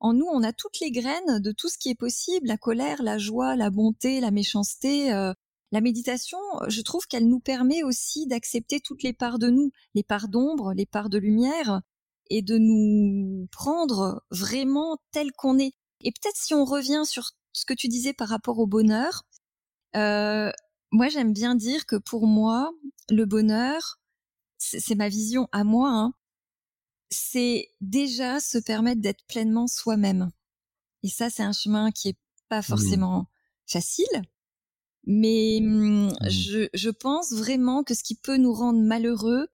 [0.01, 3.03] En nous, on a toutes les graines de tout ce qui est possible, la colère,
[3.03, 5.12] la joie, la bonté, la méchanceté.
[5.12, 5.33] euh,
[5.75, 6.39] la méditation,
[6.69, 10.73] je trouve qu'elle nous permet aussi d'accepter toutes les parts de nous, les parts d'ombre,
[10.73, 11.83] les parts de lumière,
[12.31, 15.73] et de nous prendre vraiment tel qu'on est.
[16.01, 19.25] Et peut-être si on revient sur ce que tu disais par rapport au bonheur,
[19.97, 20.53] euh,
[20.93, 22.71] moi j'aime bien dire que pour moi,
[23.11, 23.99] le bonheur,
[24.59, 26.13] c'est c'est ma vision à moi, hein,
[27.11, 30.31] c'est déjà se permettre d'être pleinement soi-même.
[31.03, 32.19] Et ça, c'est un chemin qui est
[32.49, 32.63] pas Mmh.
[32.63, 33.27] forcément
[33.67, 34.23] facile,
[35.07, 36.31] mais hum, Mmh.
[36.31, 39.49] je, je pense vraiment que ce qui peut nous rendre malheureux,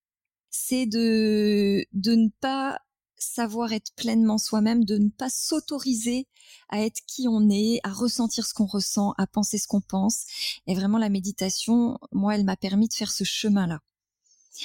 [0.51, 2.79] c'est de, de ne pas
[3.17, 6.27] savoir être pleinement soi-même, de ne pas s'autoriser
[6.71, 10.25] à être qui on est, à ressentir ce qu'on ressent, à penser ce qu'on pense.
[10.67, 13.81] Et vraiment, la méditation, moi, elle m'a permis de faire ce chemin-là.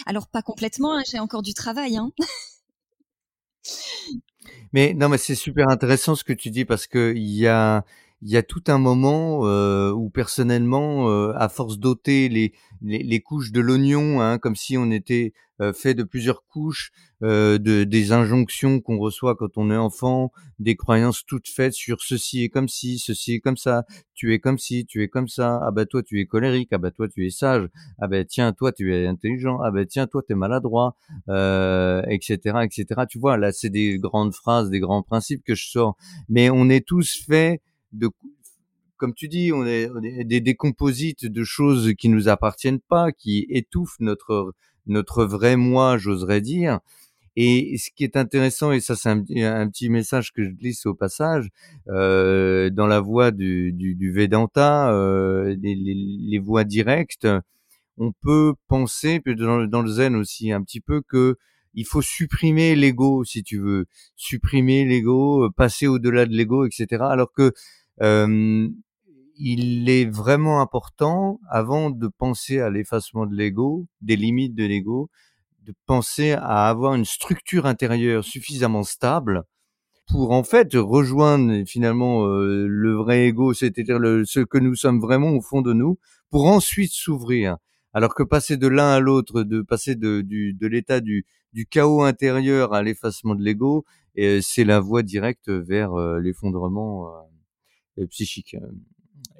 [0.05, 2.11] Alors, pas complètement, hein, j'ai encore du travail, hein.
[4.73, 7.83] Mais non, mais c'est super intéressant ce que tu dis parce que il y a
[8.21, 12.99] il y a tout un moment euh, où personnellement, euh, à force d'ôter les, les,
[12.99, 16.91] les, couches de l'oignon, hein, comme si on était euh, fait de plusieurs couches,
[17.23, 22.01] euh, de, des injonctions qu'on reçoit quand on est enfant, des croyances toutes faites sur
[22.01, 23.85] ceci est comme si, ceci est comme ça,
[24.15, 26.77] tu es comme si, tu es comme ça, ah bah toi tu es colérique, ah
[26.77, 27.69] bah toi tu es sage,
[27.99, 30.97] ah bah tiens toi tu es intelligent, ah bah tiens toi tu es maladroit,
[31.29, 33.03] euh, etc., etc.
[33.09, 35.95] Tu vois, là c'est des grandes phrases, des grands principes que je sors,
[36.27, 37.61] mais on est tous faits
[37.97, 38.09] de
[38.97, 39.89] comme tu dis, on est,
[40.23, 44.53] des décomposites de choses qui nous appartiennent pas, qui étouffent notre
[44.87, 46.79] notre vrai moi, j'oserais dire.
[47.35, 49.21] Et ce qui est intéressant, et ça c'est un,
[49.69, 51.49] petit message que je glisse au passage,
[51.89, 57.27] euh, dans la voie du, du, du Vedanta, euh, les, les, les, voies directes,
[57.97, 61.35] on peut penser, dans, dans le Zen aussi un petit peu, que
[61.73, 63.85] il faut supprimer l'ego, si tu veux,
[64.15, 67.03] supprimer l'ego, passer au-delà de l'ego, etc.
[67.09, 67.51] Alors que
[68.01, 75.09] il est vraiment important, avant de penser à l'effacement de l'ego, des limites de l'ego,
[75.63, 79.43] de penser à avoir une structure intérieure suffisamment stable
[80.07, 85.31] pour en fait rejoindre finalement euh, le vrai ego, c'est-à-dire ce que nous sommes vraiment
[85.31, 85.97] au fond de nous,
[86.29, 87.57] pour ensuite s'ouvrir.
[87.93, 91.65] Alors que passer de l'un à l'autre, de passer de, du, de l'état du, du
[91.65, 93.85] chaos intérieur à l'effacement de l'ego,
[94.19, 97.09] euh, c'est la voie directe vers euh, l'effondrement
[98.09, 98.55] psychique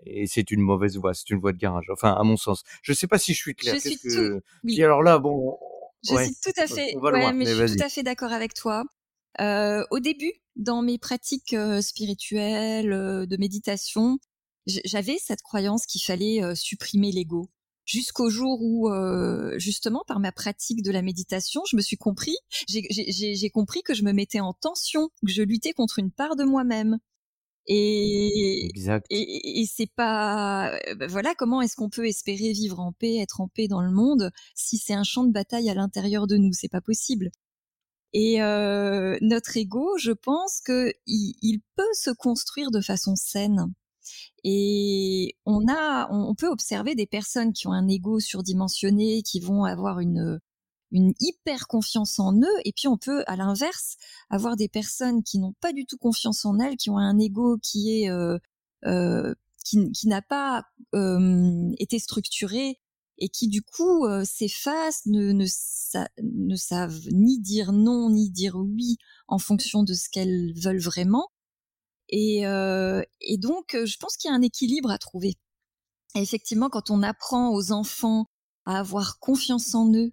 [0.06, 1.86] et c'est une mauvaise voie, c'est une voie de garage.
[1.92, 2.64] Enfin, à mon sens.
[2.82, 3.76] Je sais pas si je suis clair.
[3.76, 4.42] Je suis tout...
[4.64, 4.82] oui.
[4.84, 5.58] alors là, bon.
[6.04, 6.96] Je suis tout à fait.
[6.98, 8.84] Ouais, mais, je suis tout à fait d'accord avec toi.
[9.42, 14.20] Euh, au début, dans mes pratiques euh, spirituelles, euh, de méditation,
[14.66, 17.50] j'avais cette croyance qu'il fallait euh, supprimer l'ego.
[17.86, 22.36] Jusqu'au jour où, euh, justement, par ma pratique de la méditation, je me suis compris,
[22.68, 26.46] j'ai compris que je me mettais en tension, que je luttais contre une part de
[26.46, 26.98] moi-même.
[27.68, 29.08] Et, exact.
[29.10, 33.42] et, et c'est pas, bah, voilà, comment est-ce qu'on peut espérer vivre en paix, être
[33.42, 36.54] en paix dans le monde si c'est un champ de bataille à l'intérieur de nous,
[36.54, 37.32] c'est pas possible.
[38.14, 43.74] Et euh, notre ego, je pense que il, il, peut se construire de façon saine.
[44.44, 49.66] Et on a, on peut observer des personnes qui ont un ego surdimensionné, qui vont
[49.66, 50.40] avoir une
[50.96, 53.98] une hyper confiance en eux, et puis on peut, à l'inverse,
[54.30, 57.58] avoir des personnes qui n'ont pas du tout confiance en elles, qui ont un ego
[57.62, 58.38] qui est euh,
[58.86, 60.64] euh, qui, n'a pas
[60.94, 62.80] euh, été structuré
[63.18, 68.98] et qui du coup s'effacent, ne, ne, savent ni dire non ni dire oui
[69.28, 71.30] en fonction de ce qu'elles veulent vraiment.
[72.10, 75.38] Et, et donc, je pense qu'il y a un équilibre à trouver.
[76.16, 78.28] Et effectivement, quand on apprend aux enfants
[78.66, 80.12] à avoir confiance en eux,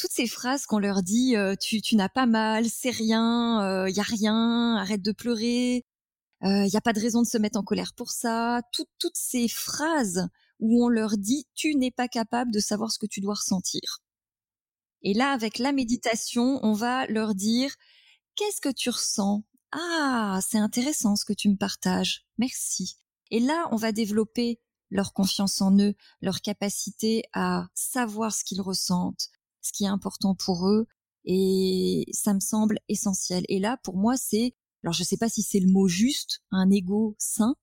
[0.00, 3.90] toutes ces phrases qu'on leur dit euh, tu, n'as pas mal, c'est rien, il euh,
[3.90, 5.84] y a rien, arrête de pleurer,
[6.40, 9.14] il euh, y a pas de raison de se mettre en colère pour ça, toutes
[9.14, 10.26] ces phrases
[10.58, 13.98] où on leur dit tu n'es pas capable de savoir ce que tu dois ressentir.
[15.02, 17.74] Et là, avec la méditation, on va leur dire
[18.36, 19.44] qu'est-ce que tu ressens?
[19.72, 22.96] Ah, c'est intéressant ce que tu me partages, merci.
[23.30, 28.62] Et là, on va développer leur confiance en eux, leur capacité à savoir ce qu'ils
[28.62, 29.28] ressentent,
[29.62, 30.86] ce qui est important pour eux
[31.24, 33.44] et ça me semble essentiel.
[33.48, 36.70] Et là, pour moi, c'est, alors je sais pas si c'est le mot juste, un
[36.70, 37.54] ego sain,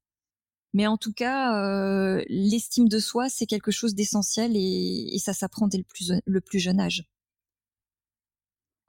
[0.73, 5.67] mais en tout cas, euh, l'estime de soi, c'est quelque chose d'essentiel et, ça s'apprend
[5.67, 7.05] dès le plus, jeune âge.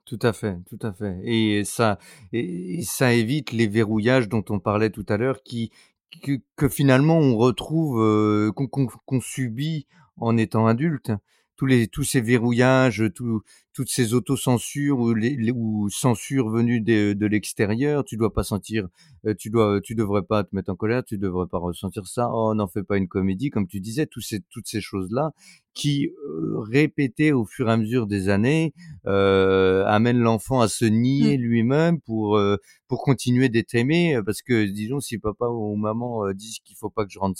[0.05, 1.19] Tout à fait, tout à fait.
[1.23, 1.99] Et ça,
[2.33, 7.37] et ça évite les verrouillages dont on parlait tout à l'heure, que, que, finalement on
[7.37, 9.87] retrouve, euh, qu'on qu subit
[10.17, 11.11] en étant adulte
[11.59, 13.41] tous les tous ces verrouillages, tout,
[13.79, 18.03] toutes ces autocensures ou, les, ou censures venues de, de l'extérieur.
[18.03, 18.89] Tu dois pas sentir,
[19.25, 22.29] euh, tu dois, tu devrais pas te mettre en colère, tu devrais pas ressentir ça.
[22.33, 24.05] Oh, n'en fais pas une comédie, comme tu disais.
[24.05, 25.31] Tous ces, toutes ces choses là
[25.79, 28.73] qui euh, répétées au fur et à mesure des années
[29.05, 31.41] euh, amènent l'enfant à se nier mmh.
[31.41, 32.57] lui-même pour euh,
[32.89, 34.19] pour continuer d'être aimé.
[34.25, 37.39] Parce que disons, si papa ou maman disent qu'il faut pas que je, rentre,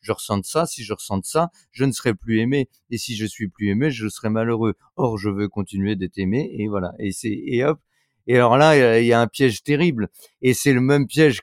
[0.00, 2.68] je ressente ça, si je ressente ça, je ne serai plus aimé.
[2.90, 4.74] Et si je suis plus aimé, je serai malheureux.
[4.96, 6.92] Or, je veux continuer d'être aimé et voilà.
[6.98, 7.80] Et c'est et hop.
[8.26, 10.08] Et alors là, il y a un piège terrible.
[10.42, 11.40] Et c'est le même piège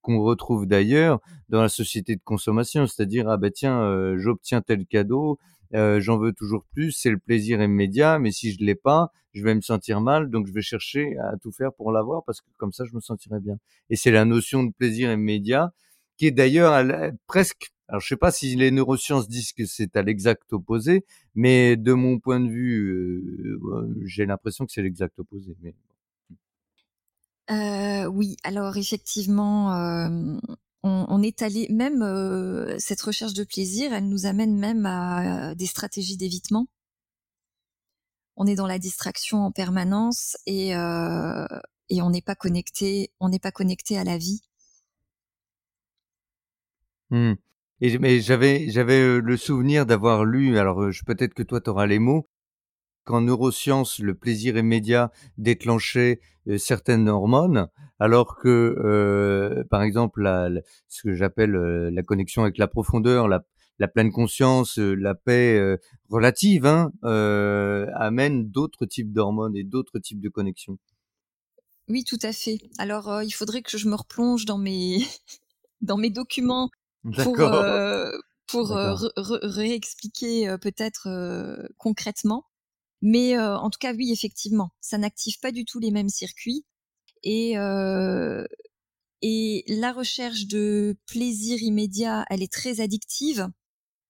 [0.00, 4.86] qu'on retrouve d'ailleurs dans la société de consommation, c'est-à-dire ah ben tiens, euh, j'obtiens tel
[4.86, 5.38] cadeau,
[5.74, 9.44] euh, j'en veux toujours plus, c'est le plaisir immédiat, mais si je l'ai pas, je
[9.44, 12.46] vais me sentir mal, donc je vais chercher à tout faire pour l'avoir parce que
[12.56, 13.58] comme ça je me sentirai bien.
[13.90, 15.72] Et c'est la notion de plaisir immédiat
[16.16, 16.84] qui est d'ailleurs
[17.26, 21.04] presque alors, je sais pas si les neurosciences disent que c'est à l'exact opposé,
[21.34, 25.56] mais de mon point de vue, euh, j'ai l'impression que c'est l'exact opposé.
[25.60, 25.74] Mais...
[27.50, 30.38] Euh, oui, alors effectivement, euh,
[30.84, 35.66] on, on est allé même cette recherche de plaisir, elle nous amène même à des
[35.66, 36.68] stratégies d'évitement.
[38.36, 40.70] On est dans la distraction en permanence et
[41.92, 44.42] et on n'est pas connecté, on n'est pas connecté à la vie.
[47.10, 47.34] Mmh.
[47.80, 51.70] Et mais j'avais j'avais euh, le souvenir d'avoir lu, alors euh, peut-être que toi tu
[51.70, 52.28] auras les mots,
[53.04, 60.50] qu'en neurosciences le plaisir immédiat déclenchait euh, certaines hormones, alors que euh, par exemple la,
[60.88, 63.44] ce que j'appelle la connexion avec la profondeur, la,
[63.78, 65.78] la pleine conscience, la paix
[66.08, 70.78] relative, hein, euh, amène d'autres types d'hormones et d'autres types de connexions.
[71.88, 72.58] Oui, tout à fait.
[72.78, 74.98] Alors il faudrait que je me replonge dans mes
[75.80, 76.70] dans mes documents
[77.02, 78.10] pour euh,
[78.50, 82.46] pour euh, réexpliquer euh, peut-être euh, concrètement.
[83.02, 86.66] Mais en tout cas, oui, effectivement, ça n'active pas du tout les mêmes circuits.
[87.22, 87.52] Et,
[89.22, 93.48] et la recherche de plaisir immédiat, elle est très addictive,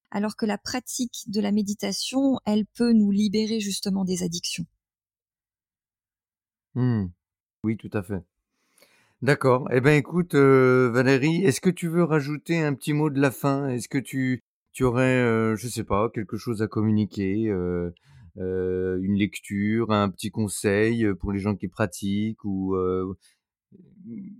[0.09, 4.65] alors que la pratique de la méditation, elle peut nous libérer justement des addictions.
[6.75, 7.05] Mmh.
[7.63, 8.21] Oui, tout à fait.
[9.21, 9.67] D'accord.
[9.71, 13.29] Eh ben, écoute, euh, Valérie, est-ce que tu veux rajouter un petit mot de la
[13.29, 13.67] fin?
[13.69, 14.41] Est-ce que tu,
[14.71, 17.91] tu aurais, euh, je sais pas, quelque chose à communiquer, euh,
[18.37, 23.15] euh, une lecture, un petit conseil pour les gens qui pratiquent ou euh,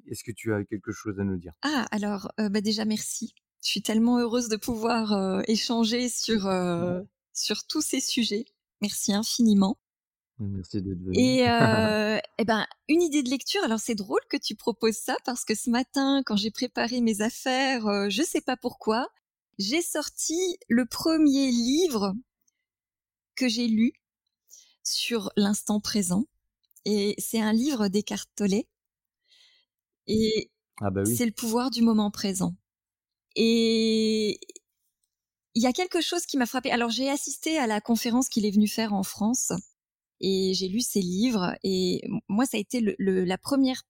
[0.08, 1.54] est-ce que tu as quelque chose à nous dire?
[1.62, 3.36] Ah, alors, bah déjà merci.
[3.64, 7.02] Je suis tellement heureuse de pouvoir euh, échanger sur euh,
[7.34, 8.46] sur tous ces sujets.
[8.82, 9.78] Merci infiniment.
[10.42, 11.18] Merci d'être venu.
[11.18, 13.64] Et euh, eh ben, une idée de lecture.
[13.64, 17.22] Alors c'est drôle que tu proposes ça parce que ce matin, quand j'ai préparé mes
[17.22, 19.10] affaires, euh, je sais pas pourquoi,
[19.60, 22.14] j'ai sorti le premier livre
[23.36, 23.94] que j'ai lu
[24.84, 26.26] sur l'instant présent.
[26.86, 28.64] Et c'est un livre d'Eckhart Tolle.
[30.08, 30.52] Et
[30.82, 31.16] Ah bah oui.
[31.16, 32.56] c'est le pouvoir du moment présent.
[33.36, 34.40] Et
[35.54, 36.72] il y a quelque chose qui m'a frappé.
[36.72, 39.54] Alors j'ai assisté à la conférence qu'il est venu faire en France
[40.22, 43.84] et j'ai lu ses livres et moi ça a été le, le, la première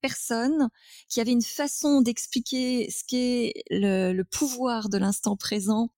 [0.00, 0.68] personne
[1.08, 5.90] qui avait une façon d'expliquer ce qu'est le, le pouvoir de l'instant présent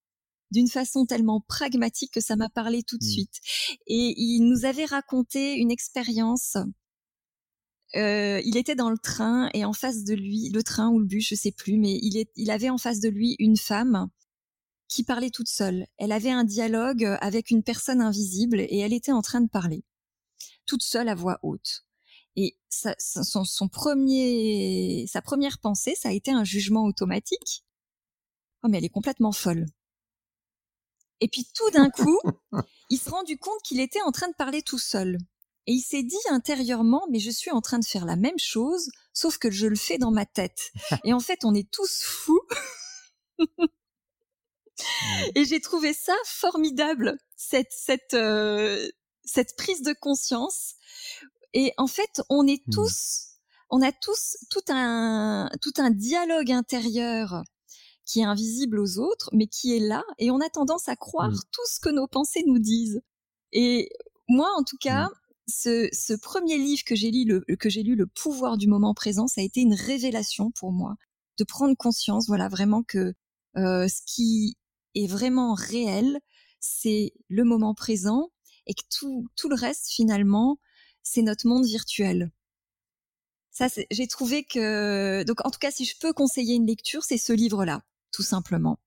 [0.51, 3.09] d'une façon tellement pragmatique que ça m'a parlé tout de Mm.
[3.09, 3.41] suite.
[3.87, 6.57] Et il nous avait raconté une expérience.
[7.97, 11.07] Euh, il était dans le train et en face de lui, le train ou le
[11.07, 14.09] bus, je sais plus, mais il, est, il avait en face de lui une femme
[14.91, 15.87] qui parlait toute seule.
[15.97, 19.85] Elle avait un dialogue avec une personne invisible et elle était en train de parler,
[20.67, 21.87] toute seule à voix haute.
[22.37, 27.65] Et sa, son, son premier, sa première pensée, ça a été un jugement automatique.
[28.63, 29.67] Oh, mais elle est complètement folle.
[31.21, 32.21] Et puis tout d'un coup,
[32.91, 35.19] il s'est rendu compte qu'il était en train de parler tout seul.
[35.67, 38.91] Et il s'est dit intérieurement, mais je suis en train de faire la même chose,
[39.13, 40.73] sauf que je le fais dans ma tête.
[41.05, 42.43] Et en fait, on est tous fous.
[45.35, 48.89] Et j'ai trouvé ça formidable, cette, cette, euh,
[49.25, 50.75] cette prise de conscience.
[51.55, 52.73] Et en fait, on est Mmh.
[52.73, 53.27] tous,
[53.71, 57.43] on a tous tout un, tout un dialogue intérieur
[58.07, 61.31] qui est invisible aux autres, mais qui est là, et on a tendance à croire
[61.31, 61.41] Mmh.
[61.53, 63.01] tout ce que nos pensées nous disent.
[63.53, 63.89] Et
[64.29, 65.11] moi, en tout cas, Mmh.
[65.49, 68.95] ce, ce premier livre que j'ai lu, le, que j'ai lu, Le pouvoir du moment
[68.95, 70.95] présent, ça a été une révélation pour moi,
[71.39, 73.15] de prendre conscience, voilà, vraiment que
[73.57, 74.57] euh, ce qui
[74.95, 76.21] est vraiment réel,
[76.61, 78.31] c'est le moment présent,
[78.67, 80.59] et que tout, tout le reste, finalement,
[81.03, 82.31] c'est notre monde virtuel.
[83.51, 87.19] Ça, j'ai trouvé que, donc, en tout cas, si je peux conseiller une lecture, c'est
[87.19, 88.79] ce livre-là, tout simplement.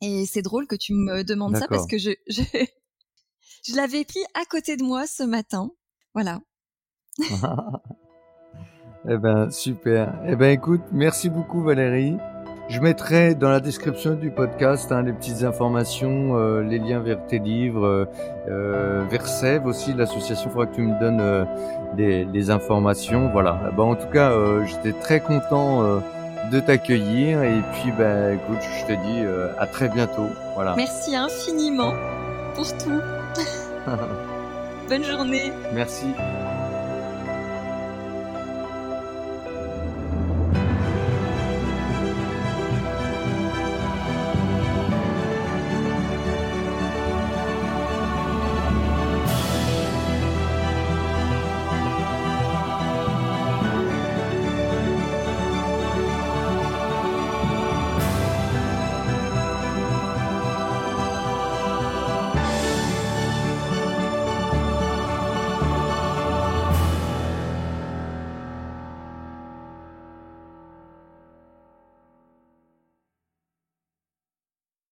[0.00, 2.42] Et c'est drôle que tu me demandes ça parce que je, je,
[3.64, 5.70] je l'avais pris à côté de moi ce matin.
[6.14, 6.40] Voilà.
[9.08, 10.22] Eh ben, super.
[10.28, 12.16] Eh ben, écoute, merci beaucoup, Valérie.
[12.72, 17.26] Je mettrai dans la description du podcast hein, les petites informations, euh, les liens vers
[17.26, 18.04] tes livres, euh,
[18.48, 20.48] euh, vers Sève aussi, l'association.
[20.48, 21.44] Il faudra que tu me donnes euh,
[21.98, 23.28] les, les informations.
[23.30, 23.60] Voilà.
[23.76, 26.00] En tout cas, euh, j'étais très content
[26.50, 27.42] de t'accueillir.
[27.42, 29.20] Et puis, ben, écoute, je te dis
[29.58, 30.30] à très bientôt.
[30.54, 30.74] Voilà.
[30.74, 31.92] Merci infiniment
[32.54, 33.02] pour tout.
[34.88, 35.52] Bonne journée.
[35.74, 36.06] Merci.